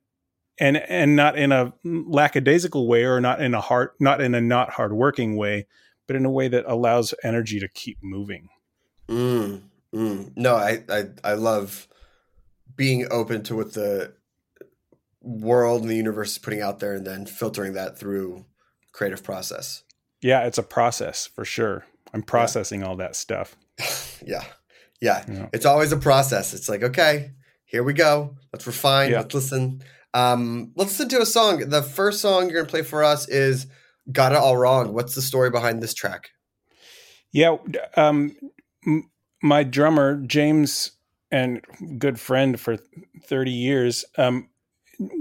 [0.59, 4.41] and and not in a lackadaisical way or not in a hard not in a
[4.41, 5.65] not hardworking way
[6.07, 8.49] but in a way that allows energy to keep moving
[9.07, 9.61] mm,
[9.93, 10.31] mm.
[10.37, 11.87] No, I, I I love
[12.75, 14.13] being open to what the
[15.21, 18.45] world and the universe is putting out there, and then filtering that through
[18.91, 19.83] creative process.
[20.21, 23.55] yeah it's a process for sure i'm processing all that stuff
[24.25, 24.43] Yeah,
[25.01, 25.23] yeah.
[25.27, 25.47] Yeah.
[25.53, 26.53] It's always a process.
[26.53, 27.31] It's like, okay,
[27.69, 28.35] here we go.
[28.51, 29.11] Let's refine.
[29.11, 29.19] Yeah.
[29.19, 29.81] Let's listen.
[30.13, 31.69] Um, let's listen to a song.
[31.69, 33.67] The first song you're gonna play for us is
[34.11, 36.31] "Got It All Wrong." What's the story behind this track?
[37.31, 37.57] yeah
[37.95, 38.35] um
[38.87, 39.07] m-
[39.43, 40.93] my drummer james
[41.29, 41.61] and
[41.99, 42.75] good friend for
[43.25, 44.49] 30 years um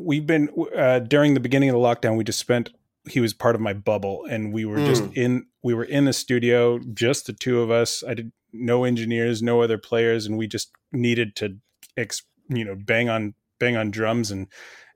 [0.01, 2.71] we've been uh during the beginning of the lockdown we just spent
[3.11, 5.17] he was part of my bubble and we were just Mm.
[5.19, 9.43] in we were in the studio just the two of us i did no engineers
[9.43, 11.59] no other players and we just needed to
[11.95, 14.47] ex, you know bang on bang on drums and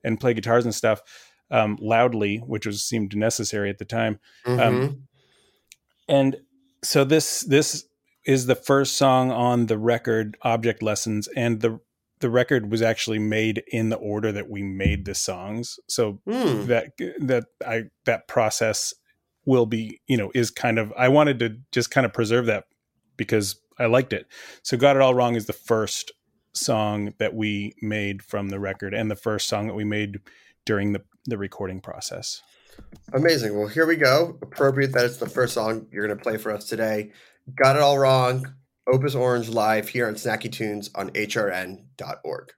[0.04, 1.00] and play guitars and stuff
[1.50, 4.58] um loudly which was seemed necessary at the time Mhm.
[6.08, 6.36] and
[6.82, 7.84] so this this
[8.24, 11.78] is the first song on the record object lessons and the
[12.20, 16.66] the record was actually made in the order that we made the songs so Mm.
[16.66, 16.86] that
[17.20, 18.94] that i that process
[19.44, 22.64] will be you know is kind of i wanted to just kind of preserve that
[23.16, 24.26] because i liked it
[24.62, 26.12] so got it all wrong is the first
[26.54, 30.20] song that we made from the record and the first song that we made
[30.64, 32.42] during the the recording process
[33.12, 33.58] Amazing.
[33.58, 34.38] Well, here we go.
[34.42, 37.12] Appropriate that it's the first song you're gonna play for us today.
[37.54, 38.54] Got it all wrong.
[38.86, 42.52] Opus Orange live here on Snacky Tunes on HRN.org.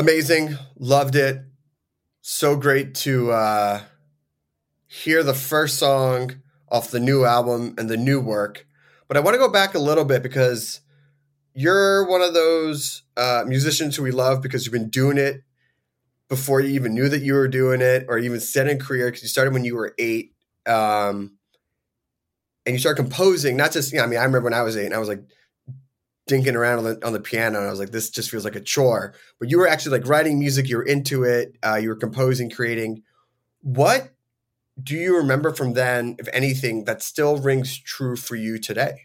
[0.00, 0.56] Amazing.
[0.78, 1.42] Loved it.
[2.22, 3.82] So great to uh,
[4.86, 6.40] hear the first song
[6.70, 8.66] off the new album and the new work.
[9.08, 10.80] But I want to go back a little bit because
[11.52, 15.42] you're one of those uh, musicians who we love because you've been doing it
[16.30, 19.20] before you even knew that you were doing it or even set in career because
[19.20, 20.32] you started when you were eight.
[20.64, 21.36] Um,
[22.64, 24.78] and you start composing, not just, you know, I mean, I remember when I was
[24.78, 25.24] eight and I was like
[26.30, 28.56] dinking around on the, on the piano and I was like, this just feels like
[28.56, 29.14] a chore.
[29.38, 32.48] But you were actually like writing music, you were into it, uh, you were composing,
[32.50, 33.02] creating.
[33.62, 34.10] What
[34.82, 39.02] do you remember from then, if anything, that still rings true for you today?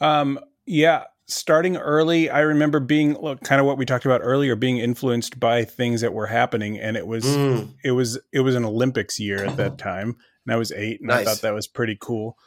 [0.00, 4.56] Um, yeah, starting early, I remember being look, kind of what we talked about earlier,
[4.56, 7.74] being influenced by things that were happening, and it was Mm.
[7.82, 11.12] it was it was an Olympics year at that time, and I was eight, and
[11.12, 12.38] I thought that was pretty cool.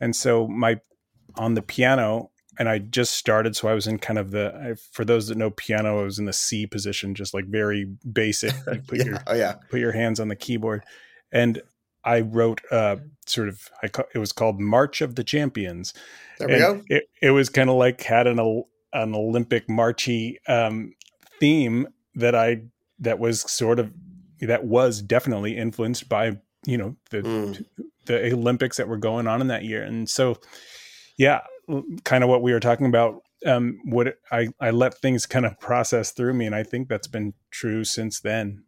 [0.00, 0.80] And so my
[1.36, 4.74] on the piano, and I just started, so I was in kind of the I,
[4.92, 8.52] for those that know piano, I was in the C position, just like very basic.
[8.86, 9.04] Put Yeah.
[9.04, 9.54] your Oh, yeah.
[9.70, 10.84] put your hands on the keyboard,
[11.32, 11.60] and
[12.04, 12.96] I wrote uh
[13.26, 15.92] sort of I ca- it was called March of the Champions.
[16.38, 16.82] There we And go.
[16.88, 18.38] It it was kind of like had an
[18.92, 20.94] an Olympic marchy um,
[21.40, 22.62] theme that I
[23.00, 23.92] that was sort of
[24.40, 27.64] that was definitely influenced by you know the Mm.
[28.06, 30.36] the Olympics that were going on in that year, and so
[31.18, 31.40] yeah,
[32.04, 33.22] kind of what we were talking about.
[33.44, 33.80] Um,
[34.32, 37.84] I I let things kind of process through me, and I think that's been true
[37.84, 38.64] since then.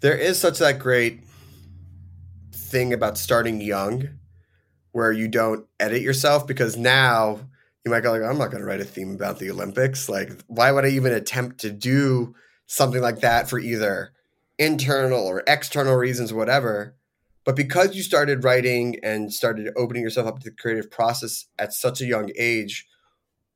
[0.00, 1.24] There is such that great
[2.52, 4.08] thing about starting young
[4.92, 7.38] where you don't edit yourself because now
[7.84, 10.08] you might go like, I'm not going to write a theme about the Olympics.
[10.08, 12.34] Like, why would I even attempt to do
[12.66, 14.12] something like that for either
[14.58, 16.96] internal or external reasons, whatever?
[17.44, 21.72] But because you started writing and started opening yourself up to the creative process at
[21.72, 22.86] such a young age,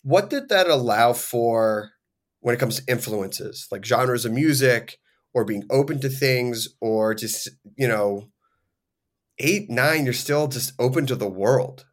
[0.03, 1.93] what did that allow for
[2.41, 4.99] when it comes to influences, like genres of music
[5.33, 8.29] or being open to things or just, you know,
[9.39, 11.87] eight, nine, you're still just open to the world.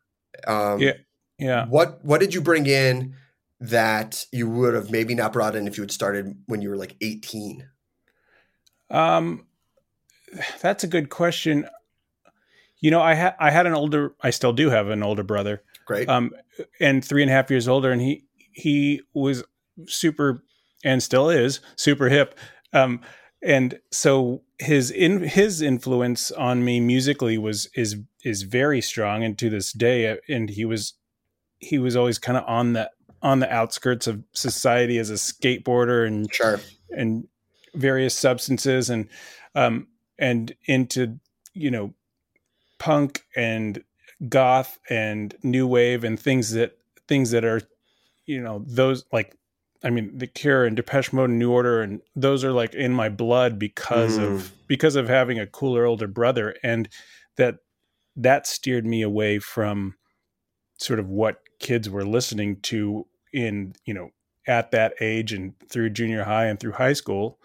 [0.48, 0.94] Um, Yeah,
[1.40, 1.66] yeah.
[1.68, 3.16] What What did you bring in
[3.60, 6.78] that you would have maybe not brought in if you had started when you were
[6.78, 7.68] like 18?
[8.90, 9.46] Um,
[10.62, 11.66] that's a good question.
[12.82, 15.64] You know, I had I had an older, I still do have an older brother.
[15.86, 16.10] Great.
[16.10, 16.32] Um,
[16.80, 19.44] and three and a half years older, and he he was
[19.88, 20.44] super,
[20.84, 22.38] and still is super hip.
[22.74, 23.02] Um,
[23.44, 29.38] and so his in his influence on me musically was is is very strong, and
[29.40, 30.94] to this day, uh, and he was
[31.60, 32.90] he was always kind of on the
[33.22, 36.60] on the outskirts of society as a skateboarder and sure
[36.90, 37.28] and
[37.76, 39.08] various substances and
[39.56, 41.20] um and into
[41.54, 41.94] you know
[42.82, 43.84] punk and
[44.28, 47.62] goth and new wave and things that things that are
[48.26, 49.38] you know those like
[49.84, 52.92] I mean the Cure and Depeche Mode and New Order and those are like in
[52.92, 56.90] my blood because of because of having a cooler older brother and
[57.38, 57.58] that
[58.16, 59.94] that steered me away from
[60.80, 64.10] sort of what kids were listening to in you know
[64.48, 67.38] at that age and through junior high and through high school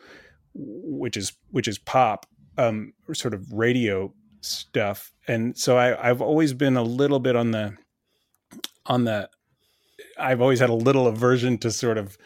[0.55, 2.24] which is which is pop
[2.57, 4.11] um sort of radio
[4.47, 5.12] stuff.
[5.28, 7.76] And so i i've always been a little bit on the
[8.86, 9.28] on the
[10.18, 12.16] i've always had a little aversion to sort of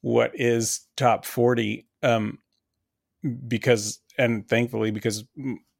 [0.00, 2.38] what is top 40 um
[3.48, 5.24] because and thankfully because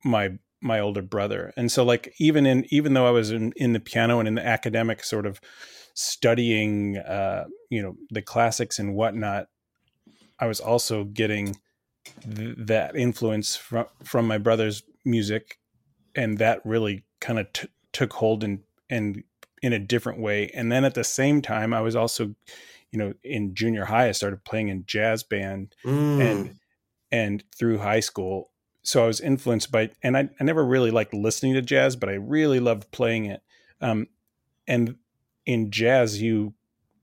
[0.05, 0.31] my
[0.61, 1.53] my older brother.
[1.57, 4.35] And so like even in even though i was in, in the piano and in
[4.35, 5.41] the academic sort of
[5.95, 9.47] studying uh you know the classics and whatnot
[10.39, 11.57] i was also getting
[12.23, 15.59] th- that influence from from my brother's music
[16.17, 18.61] and that really kind of t- took hold and
[18.91, 19.23] and
[19.63, 20.51] in a different way.
[20.55, 22.35] And then at the same time i was also
[22.91, 26.21] you know in junior high i started playing in jazz band Mm.
[26.21, 26.59] and
[27.13, 28.51] and through high school.
[28.83, 32.09] So i was influenced by and I, I never really liked listening to jazz but
[32.09, 33.43] i really loved playing it.
[33.81, 34.09] Um
[34.67, 34.97] and
[35.47, 36.55] in jazz you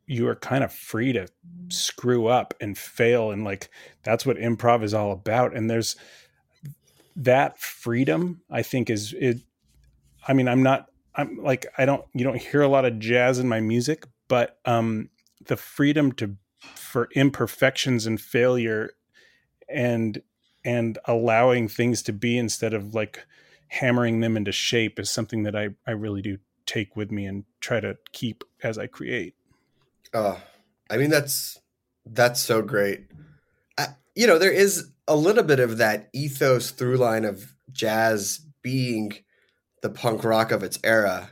[0.06, 1.28] you are kind of free to
[1.70, 3.70] screw up and fail and like
[4.04, 5.56] that's what improv is all about.
[5.56, 5.96] And there's
[7.16, 9.40] that freedom i think is it
[10.28, 13.40] i mean i'm not i'm like i don't you don't hear a lot of jazz
[13.40, 15.10] in my music but um
[15.46, 16.36] the freedom to
[16.76, 18.92] for imperfections and failure
[19.70, 20.22] and
[20.66, 23.26] and allowing things to be instead of like
[23.68, 27.44] hammering them into shape is something that i i really do take with me and
[27.60, 29.36] try to keep as i create
[30.14, 30.40] Oh,
[30.90, 31.60] I mean that's
[32.06, 33.06] that's so great.
[33.78, 38.46] I, you know, there is a little bit of that ethos through line of jazz
[38.62, 39.14] being
[39.82, 41.32] the punk rock of its era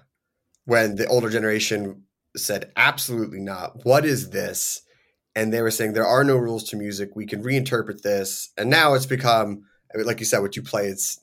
[0.66, 2.04] when the older generation
[2.36, 3.86] said absolutely not.
[3.86, 4.82] What is this?
[5.36, 7.12] and they were saying there are no rules to music.
[7.16, 9.64] We can reinterpret this, and now it's become
[9.94, 11.20] like you said, what you play it's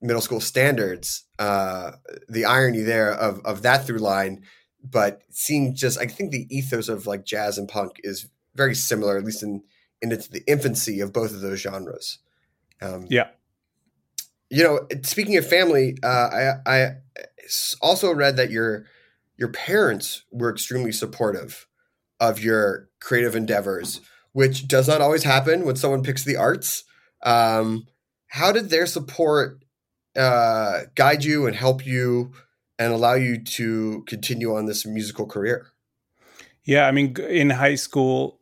[0.00, 1.24] middle school standards.
[1.38, 1.92] Uh,
[2.28, 4.42] the irony there of of that through line,
[4.82, 9.16] but seeing just I think the ethos of like jazz and punk is very similar,
[9.18, 9.62] at least in
[10.02, 12.18] in its the infancy of both of those genres.
[12.80, 13.28] Um, Yeah.
[14.50, 16.90] you know, speaking of family, uh, I I
[17.80, 18.86] also read that your
[19.36, 21.66] your parents were extremely supportive
[22.20, 24.00] of your creative endeavors,
[24.32, 26.84] which does not always happen when someone picks the arts.
[27.22, 27.86] Um,
[28.28, 29.64] how did their support
[30.16, 32.32] uh, guide you and help you
[32.78, 35.68] and allow you to continue on this musical career?
[36.64, 38.37] Yeah, I mean, in high school,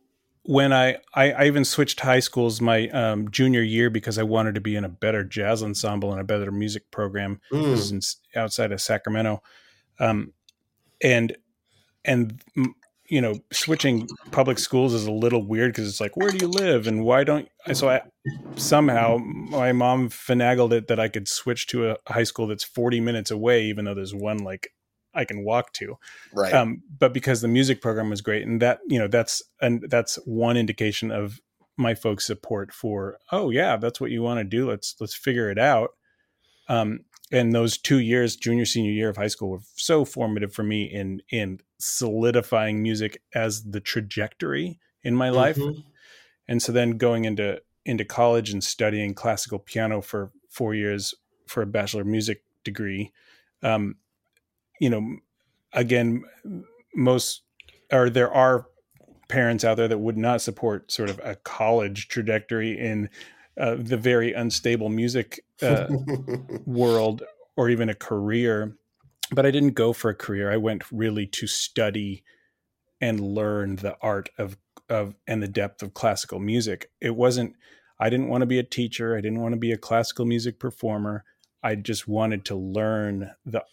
[0.47, 4.55] when I I, I even switched high schools my um, junior year because I wanted
[4.55, 7.41] to be in a better jazz ensemble and a better music program.
[7.51, 7.91] Mm.
[7.91, 7.99] in,
[8.41, 9.43] outside of Sacramento,
[9.99, 10.33] um,
[11.03, 11.35] and
[12.05, 12.41] and
[13.09, 16.47] you know, switching public schools is a little weird because it's like, where do you
[16.47, 17.49] live and why don't?
[17.65, 18.01] I so I
[18.55, 23.01] somehow my mom finagled it that I could switch to a high school that's forty
[23.01, 24.71] minutes away, even though there's one like
[25.17, 25.97] I can walk to
[26.31, 26.53] Right.
[26.53, 30.15] um, but because the music program was great and that you know that's and that's
[30.25, 31.41] one indication of
[31.77, 35.49] my folks support for oh yeah that's what you want to do let's let's figure
[35.51, 35.89] it out
[36.69, 37.01] um,
[37.31, 40.83] and those two years junior senior year of high school were so formative for me
[40.83, 45.83] in in solidifying music as the trajectory in my life Mhm.
[46.47, 51.13] and so then going into into college and studying classical piano for four years
[51.47, 53.11] for a bachelor of music degree
[53.63, 53.95] um,
[54.79, 55.17] you know
[55.73, 56.23] again
[56.95, 57.43] most
[57.91, 58.67] or there are
[59.27, 63.09] parents out there that would not support sort of a college trajectory in
[63.59, 65.87] uh, the very unstable music uh,
[66.65, 67.23] world
[67.55, 68.77] or even a career.
[69.31, 70.51] But i didn't go for a career.
[70.51, 72.23] I went really to study
[73.01, 74.57] and learn the art of
[74.89, 76.89] of and the depth of classical music.
[77.01, 77.55] It wasn't
[77.99, 79.17] i didn't want to be a teacher.
[79.17, 81.25] I didn't want to be a classical music performer.
[81.61, 83.63] I just wanted to learn the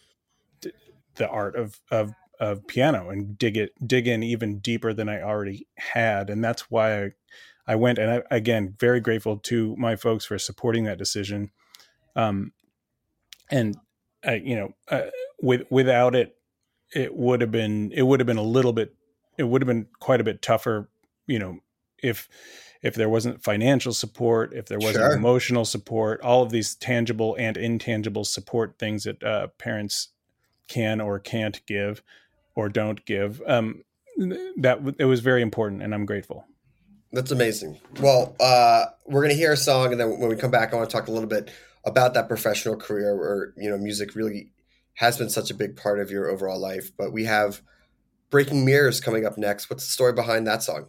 [1.17, 5.23] the art of of of piano and dig it dig in even deeper than I
[5.23, 7.11] already had and that's why I,
[7.67, 11.51] I went and I, again very grateful to my folks for supporting that decision
[12.17, 12.53] um
[13.51, 13.77] and
[14.25, 15.11] I you know uh,
[15.41, 16.37] with without it
[16.95, 18.95] it would have been it would have been a little bit
[19.39, 20.89] it would have been quite a bit tougher
[21.27, 21.59] you know
[22.03, 22.29] if
[22.83, 25.13] if there wasn't financial support if there wasn't Sure.
[25.13, 30.09] emotional support all of these tangible and intangible support things that uh, parents
[30.69, 32.03] can or can't give
[32.55, 33.83] or don't give um
[34.57, 36.47] that it was very important and i'm grateful
[37.13, 37.79] That's amazing.
[38.01, 40.91] Well, uh, we're gonna hear a song, and then when we come back, I want
[40.91, 41.49] to talk a little bit
[41.85, 44.51] about that professional career, where you know music really
[44.95, 46.91] has been such a big part of your overall life.
[46.97, 47.63] But we have
[48.31, 49.71] "Breaking Mirrors" coming up next.
[49.71, 50.87] What's the story behind that song?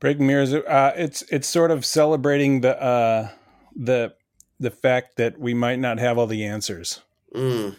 [0.00, 3.28] breaking mirrors uh it's it's sort of celebrating the uh
[3.74, 4.14] the
[4.60, 7.00] the fact that we might not have all the answers
[7.34, 7.74] Mm,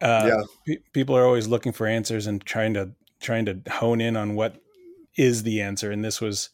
[0.00, 0.42] uh Yeah.
[0.66, 4.34] pe- people are always looking for answers and trying to trying to hone in on
[4.34, 4.56] what
[5.16, 6.50] is the answer and this was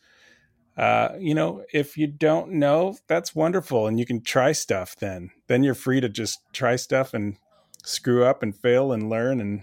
[0.76, 5.30] uh you know if you don't know that's wonderful and you can try stuff then
[5.46, 7.36] then you're free to just try stuff and
[7.84, 9.62] screw up and fail and learn and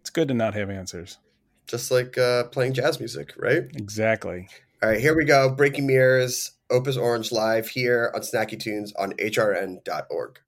[0.00, 1.18] it's good to not have answers
[1.68, 3.62] just like uh, playing jazz music, right?
[3.76, 4.48] exactly
[4.82, 5.48] All right, here we go.
[5.48, 10.40] "Breaking Mirrors," Opus Orange live here on Snacky Tunes on HRN.org.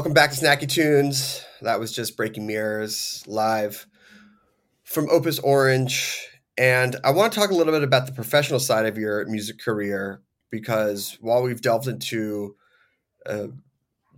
[0.00, 1.44] welcome back to Snacky Tunes.
[1.60, 3.86] That was just Breaking Mirrors live
[4.82, 6.26] from Opus Orange.
[6.56, 9.58] And I want to talk a little bit about the professional side of your music
[9.58, 12.56] career because while we've delved into
[13.26, 13.48] uh,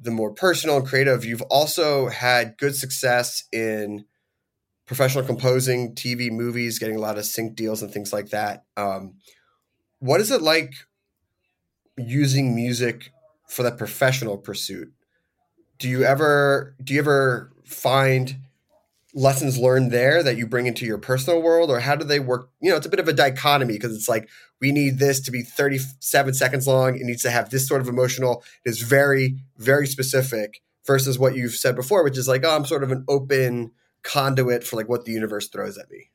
[0.00, 4.04] the more personal and creative, you've also had good success in
[4.86, 8.66] professional composing, TV, movies, getting a lot of sync deals and things like that.
[8.76, 9.14] Um,
[9.98, 10.74] what is it like
[11.98, 13.10] using music
[13.48, 14.92] for that professional pursuit?
[15.82, 18.36] Do you ever do you ever find
[19.14, 21.70] lessons learned there that you bring into your personal world?
[21.70, 22.50] Or how do they work?
[22.60, 24.28] You know it's a bit of a dichotomy because it's like
[24.60, 26.94] we need this to be 37 seconds long.
[26.94, 31.34] It needs to have this sort of emotional it is very very specific versus what
[31.34, 33.70] you've said before which is like oh i'm sort of an open
[34.02, 36.10] conduit for like what the universe throws at me.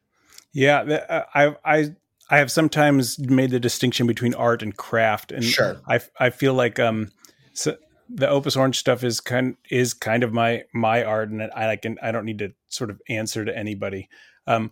[0.53, 1.95] Yeah, uh, I I
[2.29, 5.77] I have sometimes made the distinction between art and craft, and Sure.
[5.87, 7.11] I I feel like um,
[7.53, 7.77] so
[8.09, 11.97] the Opus Orange stuff is kind is kind of my my art, and I can
[12.01, 14.09] I don't need to sort of answer to anybody.
[14.45, 14.71] Um,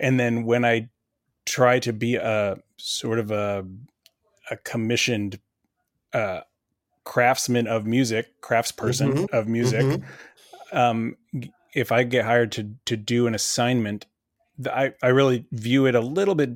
[0.00, 0.90] and then when I
[1.46, 3.64] try to be a sort of a
[4.50, 5.38] a commissioned
[6.12, 6.40] uh,
[7.04, 9.30] craftsman of music, craftsperson Mhm.
[9.32, 10.04] of music, Mhm.
[10.72, 11.16] um,
[11.74, 14.06] if I get hired to to do an assignment,
[14.66, 16.50] I I really view it a little bit,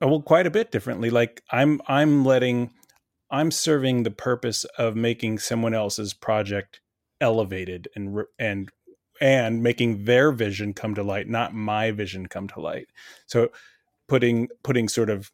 [0.00, 1.10] well, quite a bit differently.
[1.10, 2.72] Like I'm I'm letting
[3.32, 6.80] I'm serving the purpose of making someone else's project
[7.20, 8.70] elevated and and
[9.20, 12.88] and making their vision come to light, not my vision come to light.
[13.26, 13.48] So
[14.06, 15.32] putting putting sort of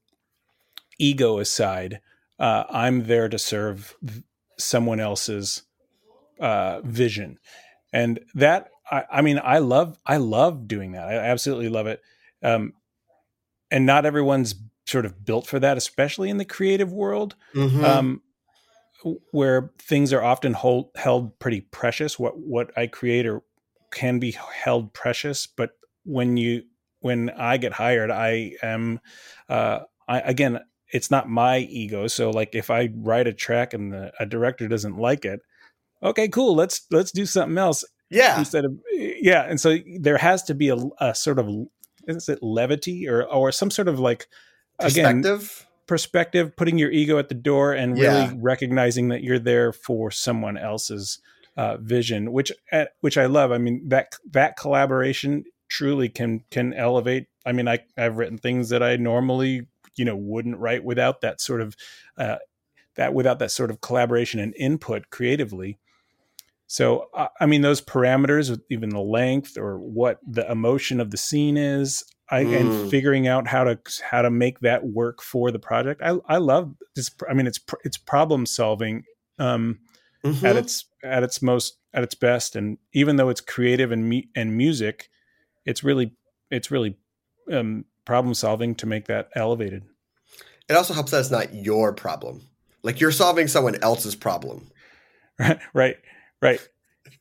[0.99, 2.01] ego aside,
[2.39, 3.97] uh, I'm there to serve
[4.59, 5.63] someone else's
[6.39, 7.39] uh, vision,
[7.93, 11.09] and that I, I mean I love I love doing that.
[11.09, 12.01] I absolutely love it.
[12.45, 12.75] Um,
[13.71, 14.55] and not everyone's
[14.89, 17.85] sort of built for that, especially in the creative world, Mhm.
[17.85, 18.23] um,
[19.31, 22.19] where things are often hold, held pretty precious.
[22.19, 23.43] What what I create or
[23.93, 25.71] can be held precious, but
[26.05, 26.63] when you
[27.01, 29.01] when I get hired, I am
[29.49, 30.61] uh, I again.
[30.91, 32.07] It's not my ego.
[32.07, 35.41] So, like, if I write a track and the, a director doesn't like it,
[36.03, 36.55] okay, cool.
[36.57, 40.71] Let's let's do something else yeah instead of yeah and so there has to be
[40.71, 41.47] a, a sort of
[42.07, 44.27] is it levity or or some sort of like
[44.81, 45.67] again perspective?
[45.87, 48.29] perspective putting your ego at the door and Yeah.
[48.29, 51.19] really recognizing that you're there for someone else's
[51.57, 53.51] uh, vision which uh, which i love.
[53.53, 57.27] I mean that that collaboration truly can can elevate.
[57.45, 61.41] I mean i i've written things that i normally you know wouldn't write without that
[61.41, 61.75] sort of
[62.17, 62.37] uh,
[62.95, 65.79] that without that sort of collaboration and input creatively.
[66.67, 71.17] So, I I mean, those parameters, even the length or what the emotion of the
[71.17, 72.61] scene is, I, Mm.
[72.61, 73.79] and figuring out how to
[74.11, 76.03] how to make that work for the project.
[76.03, 77.11] I I love this.
[77.29, 79.05] I mean, it's it's problem solving
[79.39, 79.79] um,
[80.45, 80.59] at Mhm.
[80.59, 84.57] its at its most at its best, and even though it's creative and me- and
[84.57, 85.09] music,
[85.65, 86.15] it's really
[86.51, 86.97] it's really
[87.53, 89.85] um, problem solving to make that elevated.
[90.69, 92.43] it also helps that it's not your problem
[92.83, 94.71] like you're solving someone else's problem
[95.39, 95.97] right right
[96.43, 96.61] right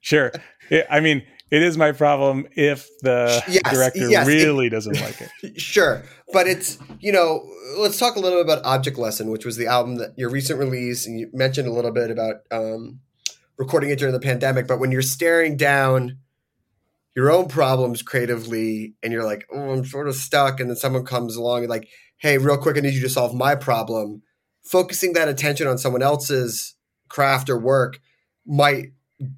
[0.02, 0.32] sure
[0.70, 5.00] Yeah, i mean it is my problem if the Yes, director yes, it- really doesn't
[5.00, 6.04] like it Sure,
[6.34, 7.48] but it's you know,
[7.78, 10.60] let's talk a little bit about Object Lesson, which was the album that your recent
[10.60, 13.00] release, and you mentioned a little bit about um,
[13.58, 14.68] recording it during the pandemic.
[14.68, 16.18] But when you're staring down
[17.16, 21.06] your own problems creatively, and you're like, "Oh, I'm sort of stuck," and then someone
[21.06, 21.88] comes along and like,
[22.18, 24.22] "Hey, real quick, I need you to solve my problem,"
[24.64, 26.76] focusing that attention on someone else's
[27.10, 28.00] craft or work
[28.46, 28.92] might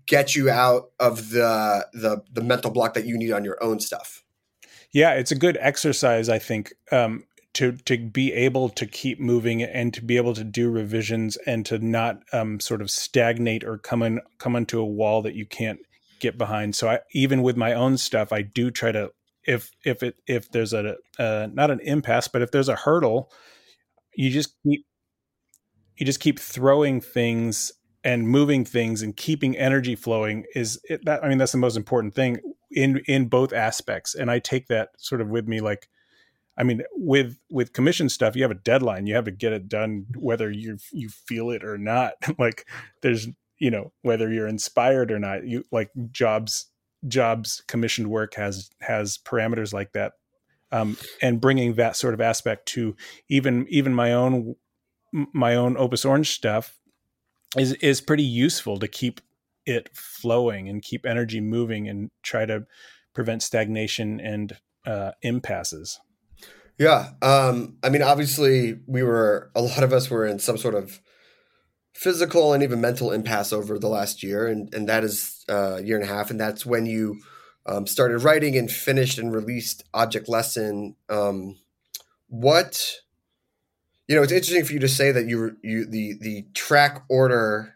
[0.06, 3.80] get you out of the the the mental block that you need on your own
[3.80, 4.24] stuff.
[4.92, 7.24] yeah it's a good exercise i think um
[7.54, 11.66] to to be able to keep moving and to be able to do revisions and
[11.66, 15.46] to not um sort of stagnate or come in come into a wall that you
[15.46, 15.80] can't
[16.20, 19.12] get behind so i even with my own stuff i do try to
[19.46, 23.32] if if it if there's a uh, not an impasse but if there's a hurdle
[24.16, 24.86] you just keep
[25.96, 27.72] you just keep throwing things
[28.04, 31.78] and moving things and keeping energy flowing is it, that i mean that's the most
[31.78, 32.40] important thing
[32.72, 34.16] in in both aspects.
[34.16, 35.90] And i take that sort of with me like
[36.58, 39.08] i mean with with commission stuff you have a deadline.
[39.08, 42.14] You have to get it done whether you you feel it or not.
[42.38, 42.68] Like
[43.02, 43.28] there's
[43.58, 46.68] you know whether you're inspired or not you like jobs
[47.08, 50.14] jobs commissioned work has has parameters like that.
[50.72, 52.96] Um and bringing that sort of aspect to
[53.30, 54.56] even even my own
[55.12, 56.79] my own opus orange stuff
[57.58, 59.22] is is pretty useful to keep
[59.66, 62.66] it flowing and keep energy moving and try to
[63.14, 66.00] prevent stagnation and uh, impasses.
[66.78, 67.10] Yeah.
[67.22, 71.02] Um, I mean, obviously, we were, a lot of us were in some sort of
[71.94, 75.84] physical and even mental impasse over the last year, and and that is uh, a
[75.84, 77.20] year and a half, and that's when you
[77.66, 80.96] um, started writing and finished and released Object Lesson.
[81.10, 81.58] Um,
[82.28, 83.02] what
[84.10, 87.76] you know, it's interesting for you to say that you you the the track order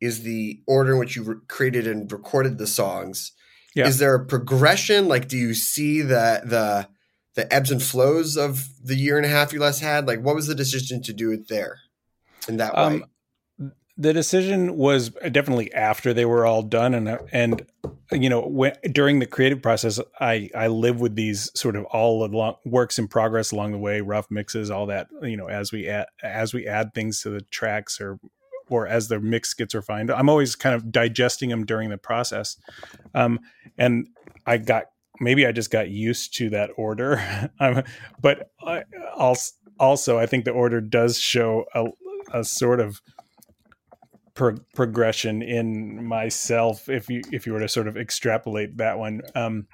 [0.00, 3.32] is the order in which you re- created and recorded the songs.
[3.74, 3.86] Yeah.
[3.86, 5.08] Is there a progression?
[5.08, 6.88] Like, do you see the the
[7.34, 10.06] the ebbs and flows of the year and a half you last had?
[10.06, 11.80] Like, what was the decision to do it there
[12.48, 13.02] in that um, way?
[14.00, 17.66] The decision was definitely after they were all done, and and
[18.12, 22.24] you know when, during the creative process, I I live with these sort of all
[22.24, 25.08] along works in progress along the way, rough mixes, all that.
[25.20, 28.20] You know, as we add as we add things to the tracks or
[28.70, 32.56] or as the mix gets refined, I'm always kind of digesting them during the process.
[33.14, 33.40] Um,
[33.76, 34.08] and
[34.46, 34.84] I got
[35.20, 37.82] maybe I just got used to that order, um,
[38.20, 38.84] but I,
[39.78, 41.86] also I think the order does show a,
[42.32, 43.00] a sort of
[44.38, 49.20] pro- progression in myself if you if you were to sort of extrapolate that one
[49.34, 49.66] um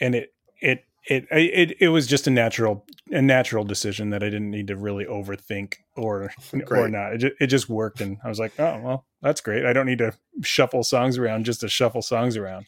[0.00, 4.26] and it it it it it was just a natural a natural decision that I
[4.26, 6.30] didn't need to really overthink or
[6.70, 7.14] or not.
[7.14, 9.64] It just, it just worked, and I was like, oh well, that's great.
[9.64, 10.12] I don't need to
[10.42, 12.66] shuffle songs around just to shuffle songs around.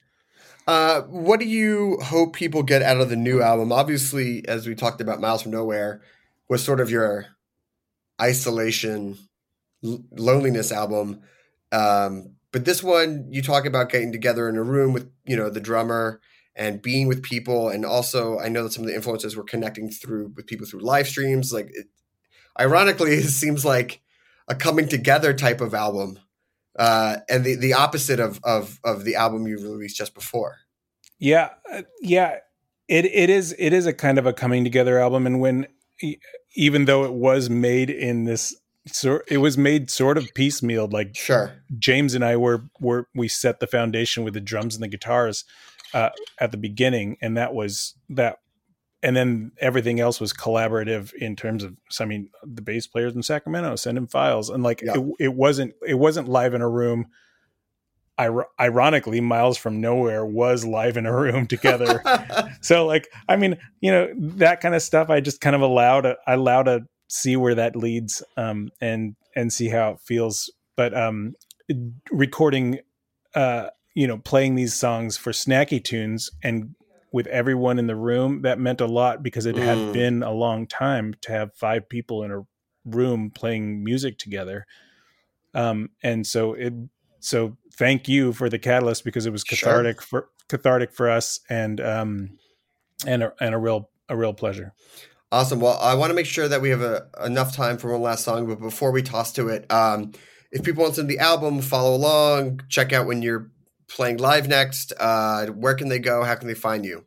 [0.67, 3.73] Uh, what do you hope people get out of the new album?
[3.73, 6.03] Obviously, as we talked about, Miles from Nowhere
[6.49, 7.27] was sort of your
[8.21, 9.19] isolation,
[9.83, 11.21] loneliness album.
[11.73, 15.51] Um, but this one, you talk about getting together in a room with you know
[15.51, 16.21] the drummer
[16.57, 19.91] and being with people, and also I know that some of the influences were connecting
[19.91, 21.53] through with people through live streams.
[21.53, 21.87] Like, it,
[22.59, 24.01] ironically, it seems like
[24.49, 26.19] a coming together type of album
[26.79, 30.59] uh, and the, the opposite of, of of the album you released just before.
[31.19, 32.37] Yeah, uh, yeah.
[32.89, 35.67] It it is it is a kind of a coming together album, and when
[36.55, 40.89] even though it was made in this sort, it was made sort of piecemeal.
[40.89, 44.83] Like Sure, James and I were were we set the foundation with the drums and
[44.83, 45.45] the guitars
[45.95, 48.39] uh, at the beginning, and that was that.
[49.03, 53.15] And then everything else was collaborative in terms of, so, I mean, the bass players
[53.15, 54.93] in Sacramento send him files, and like Yeah.
[54.99, 57.07] it, it wasn't it wasn't live in a room.
[58.21, 62.03] Ir- ironically, Miles from Nowhere was live in a room together.
[62.61, 65.09] so, like, I mean, you know, that kind of stuff.
[65.09, 66.81] I just kind of allowed to I allow to
[67.11, 70.51] see where that leads, um, and and see how it feels.
[70.77, 71.35] But um,
[72.11, 72.81] recording,
[73.35, 76.75] uh, you know, playing these songs for Snacky Tunes and
[77.13, 79.63] with everyone in the room, that meant a lot because it Mm.
[79.65, 82.43] had been a long time to have five people in a
[82.85, 84.65] room playing music together.
[85.55, 86.73] Um, and so it,
[87.19, 89.59] so thank you for the catalyst because it was Sure.
[89.73, 92.39] cathartic for cathartic for us and, um,
[93.07, 94.73] and a, and a real, a real pleasure.
[95.33, 95.61] Awesome.
[95.61, 98.25] Well, I want to make sure that we have a, enough time for one last
[98.25, 100.13] song, but before we toss to it, um,
[100.53, 103.51] if people want to the album, follow along, check out when you're
[103.89, 104.93] playing live next.
[104.99, 106.25] Uh, where can they go?
[106.25, 107.05] How can they find you?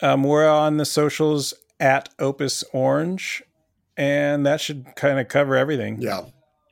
[0.00, 3.42] Um, we're on the socials at Opus Orange,
[3.96, 6.00] and that should kind of cover everything.
[6.00, 6.22] Yeah.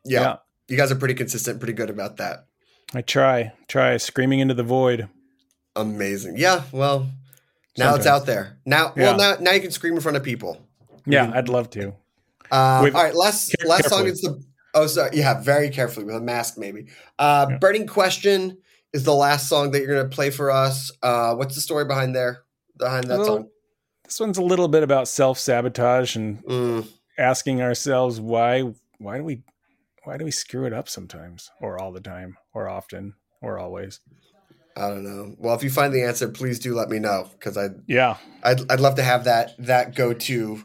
[0.05, 0.37] yeah,
[0.69, 2.47] You guys are pretty consistent, pretty good about that.
[2.95, 5.09] I try, try screaming into the void.
[5.77, 6.37] Amazing.
[6.37, 6.65] Yeah.
[6.73, 7.09] Well,
[7.79, 8.59] now it's out there.
[8.67, 10.59] Now, well, now, now you can scream in front of people.
[11.07, 11.95] Yeah, I'd love to.
[12.51, 12.55] Uh,
[12.85, 14.11] all right, last care- last song carefully.
[14.11, 14.43] is the
[14.75, 16.87] oh sorry yeah very carefully with a mask maybe.
[17.19, 17.59] Uh, Yeah.
[17.59, 18.59] Burning Question
[18.93, 20.91] is the last song that you're gonna play for us.
[21.03, 22.43] Uh, what's the story behind there
[22.77, 23.49] behind that Well, song?
[24.05, 26.87] This one's a little bit about self sabotage and Mm,
[27.19, 29.43] asking ourselves why why do we
[30.05, 34.01] why do we screw it up sometimes or all the time or often or always.
[34.77, 35.35] I don't know.
[35.39, 38.71] Well, if you find the answer, please do let me know because I Yeah, I'd,
[38.71, 40.65] I'd love to have that that go to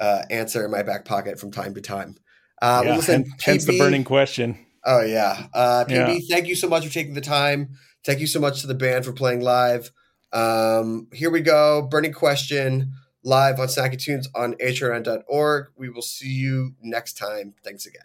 [0.00, 2.16] uh, answer in my back pocket from time to time.
[2.60, 2.96] Uh, yeah.
[2.96, 4.58] listen, hen- hence the burning question.
[4.84, 5.90] Oh yeah, uh, PB.
[5.90, 6.18] Yeah.
[6.28, 7.70] Thank you so much for taking the time.
[8.04, 9.90] Thank you so much to the band for playing live.
[10.32, 11.82] Um, here we go.
[11.82, 12.92] Burning question
[13.24, 15.66] live on Snacky Tunes on hrn.org.
[15.76, 17.54] We will see you next time.
[17.64, 18.02] Thanks again.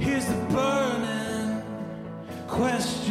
[0.00, 1.62] Here's the burning.
[2.48, 3.03] Question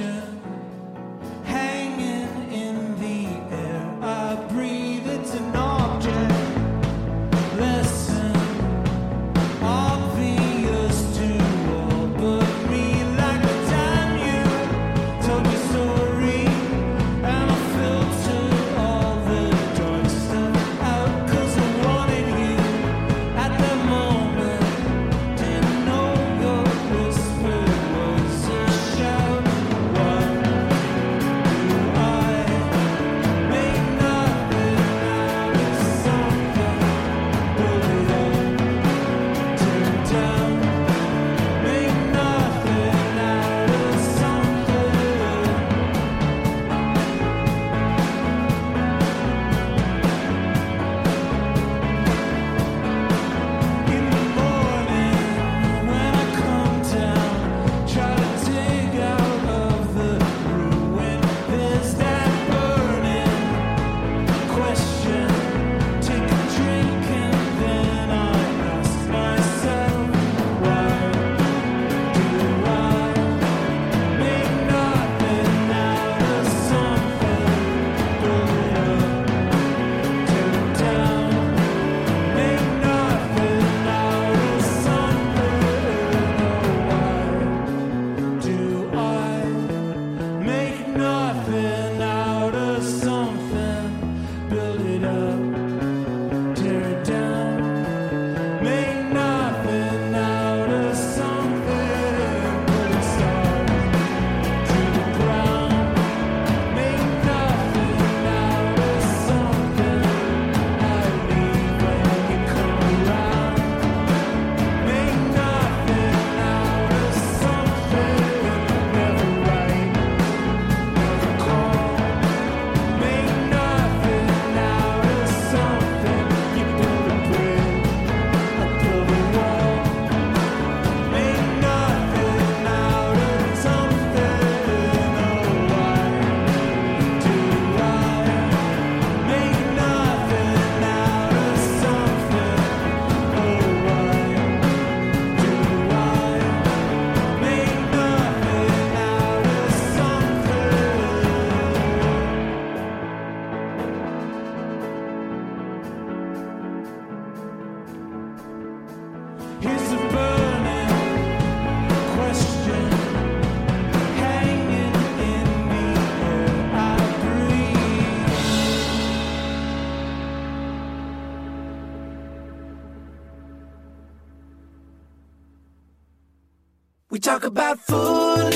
[177.43, 178.53] talk about food.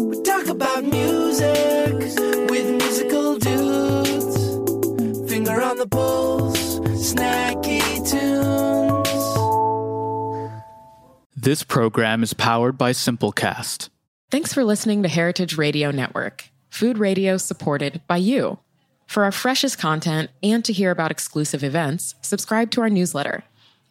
[0.00, 1.94] We talk about music
[2.50, 5.30] with musical dudes.
[5.30, 9.08] Finger on the pulse, snacky tunes.
[11.36, 13.88] This program is powered by Simplecast.
[14.30, 18.58] Thanks for listening to Heritage Radio Network, food radio supported by you.
[19.06, 23.44] For our freshest content and to hear about exclusive events, subscribe to our newsletter.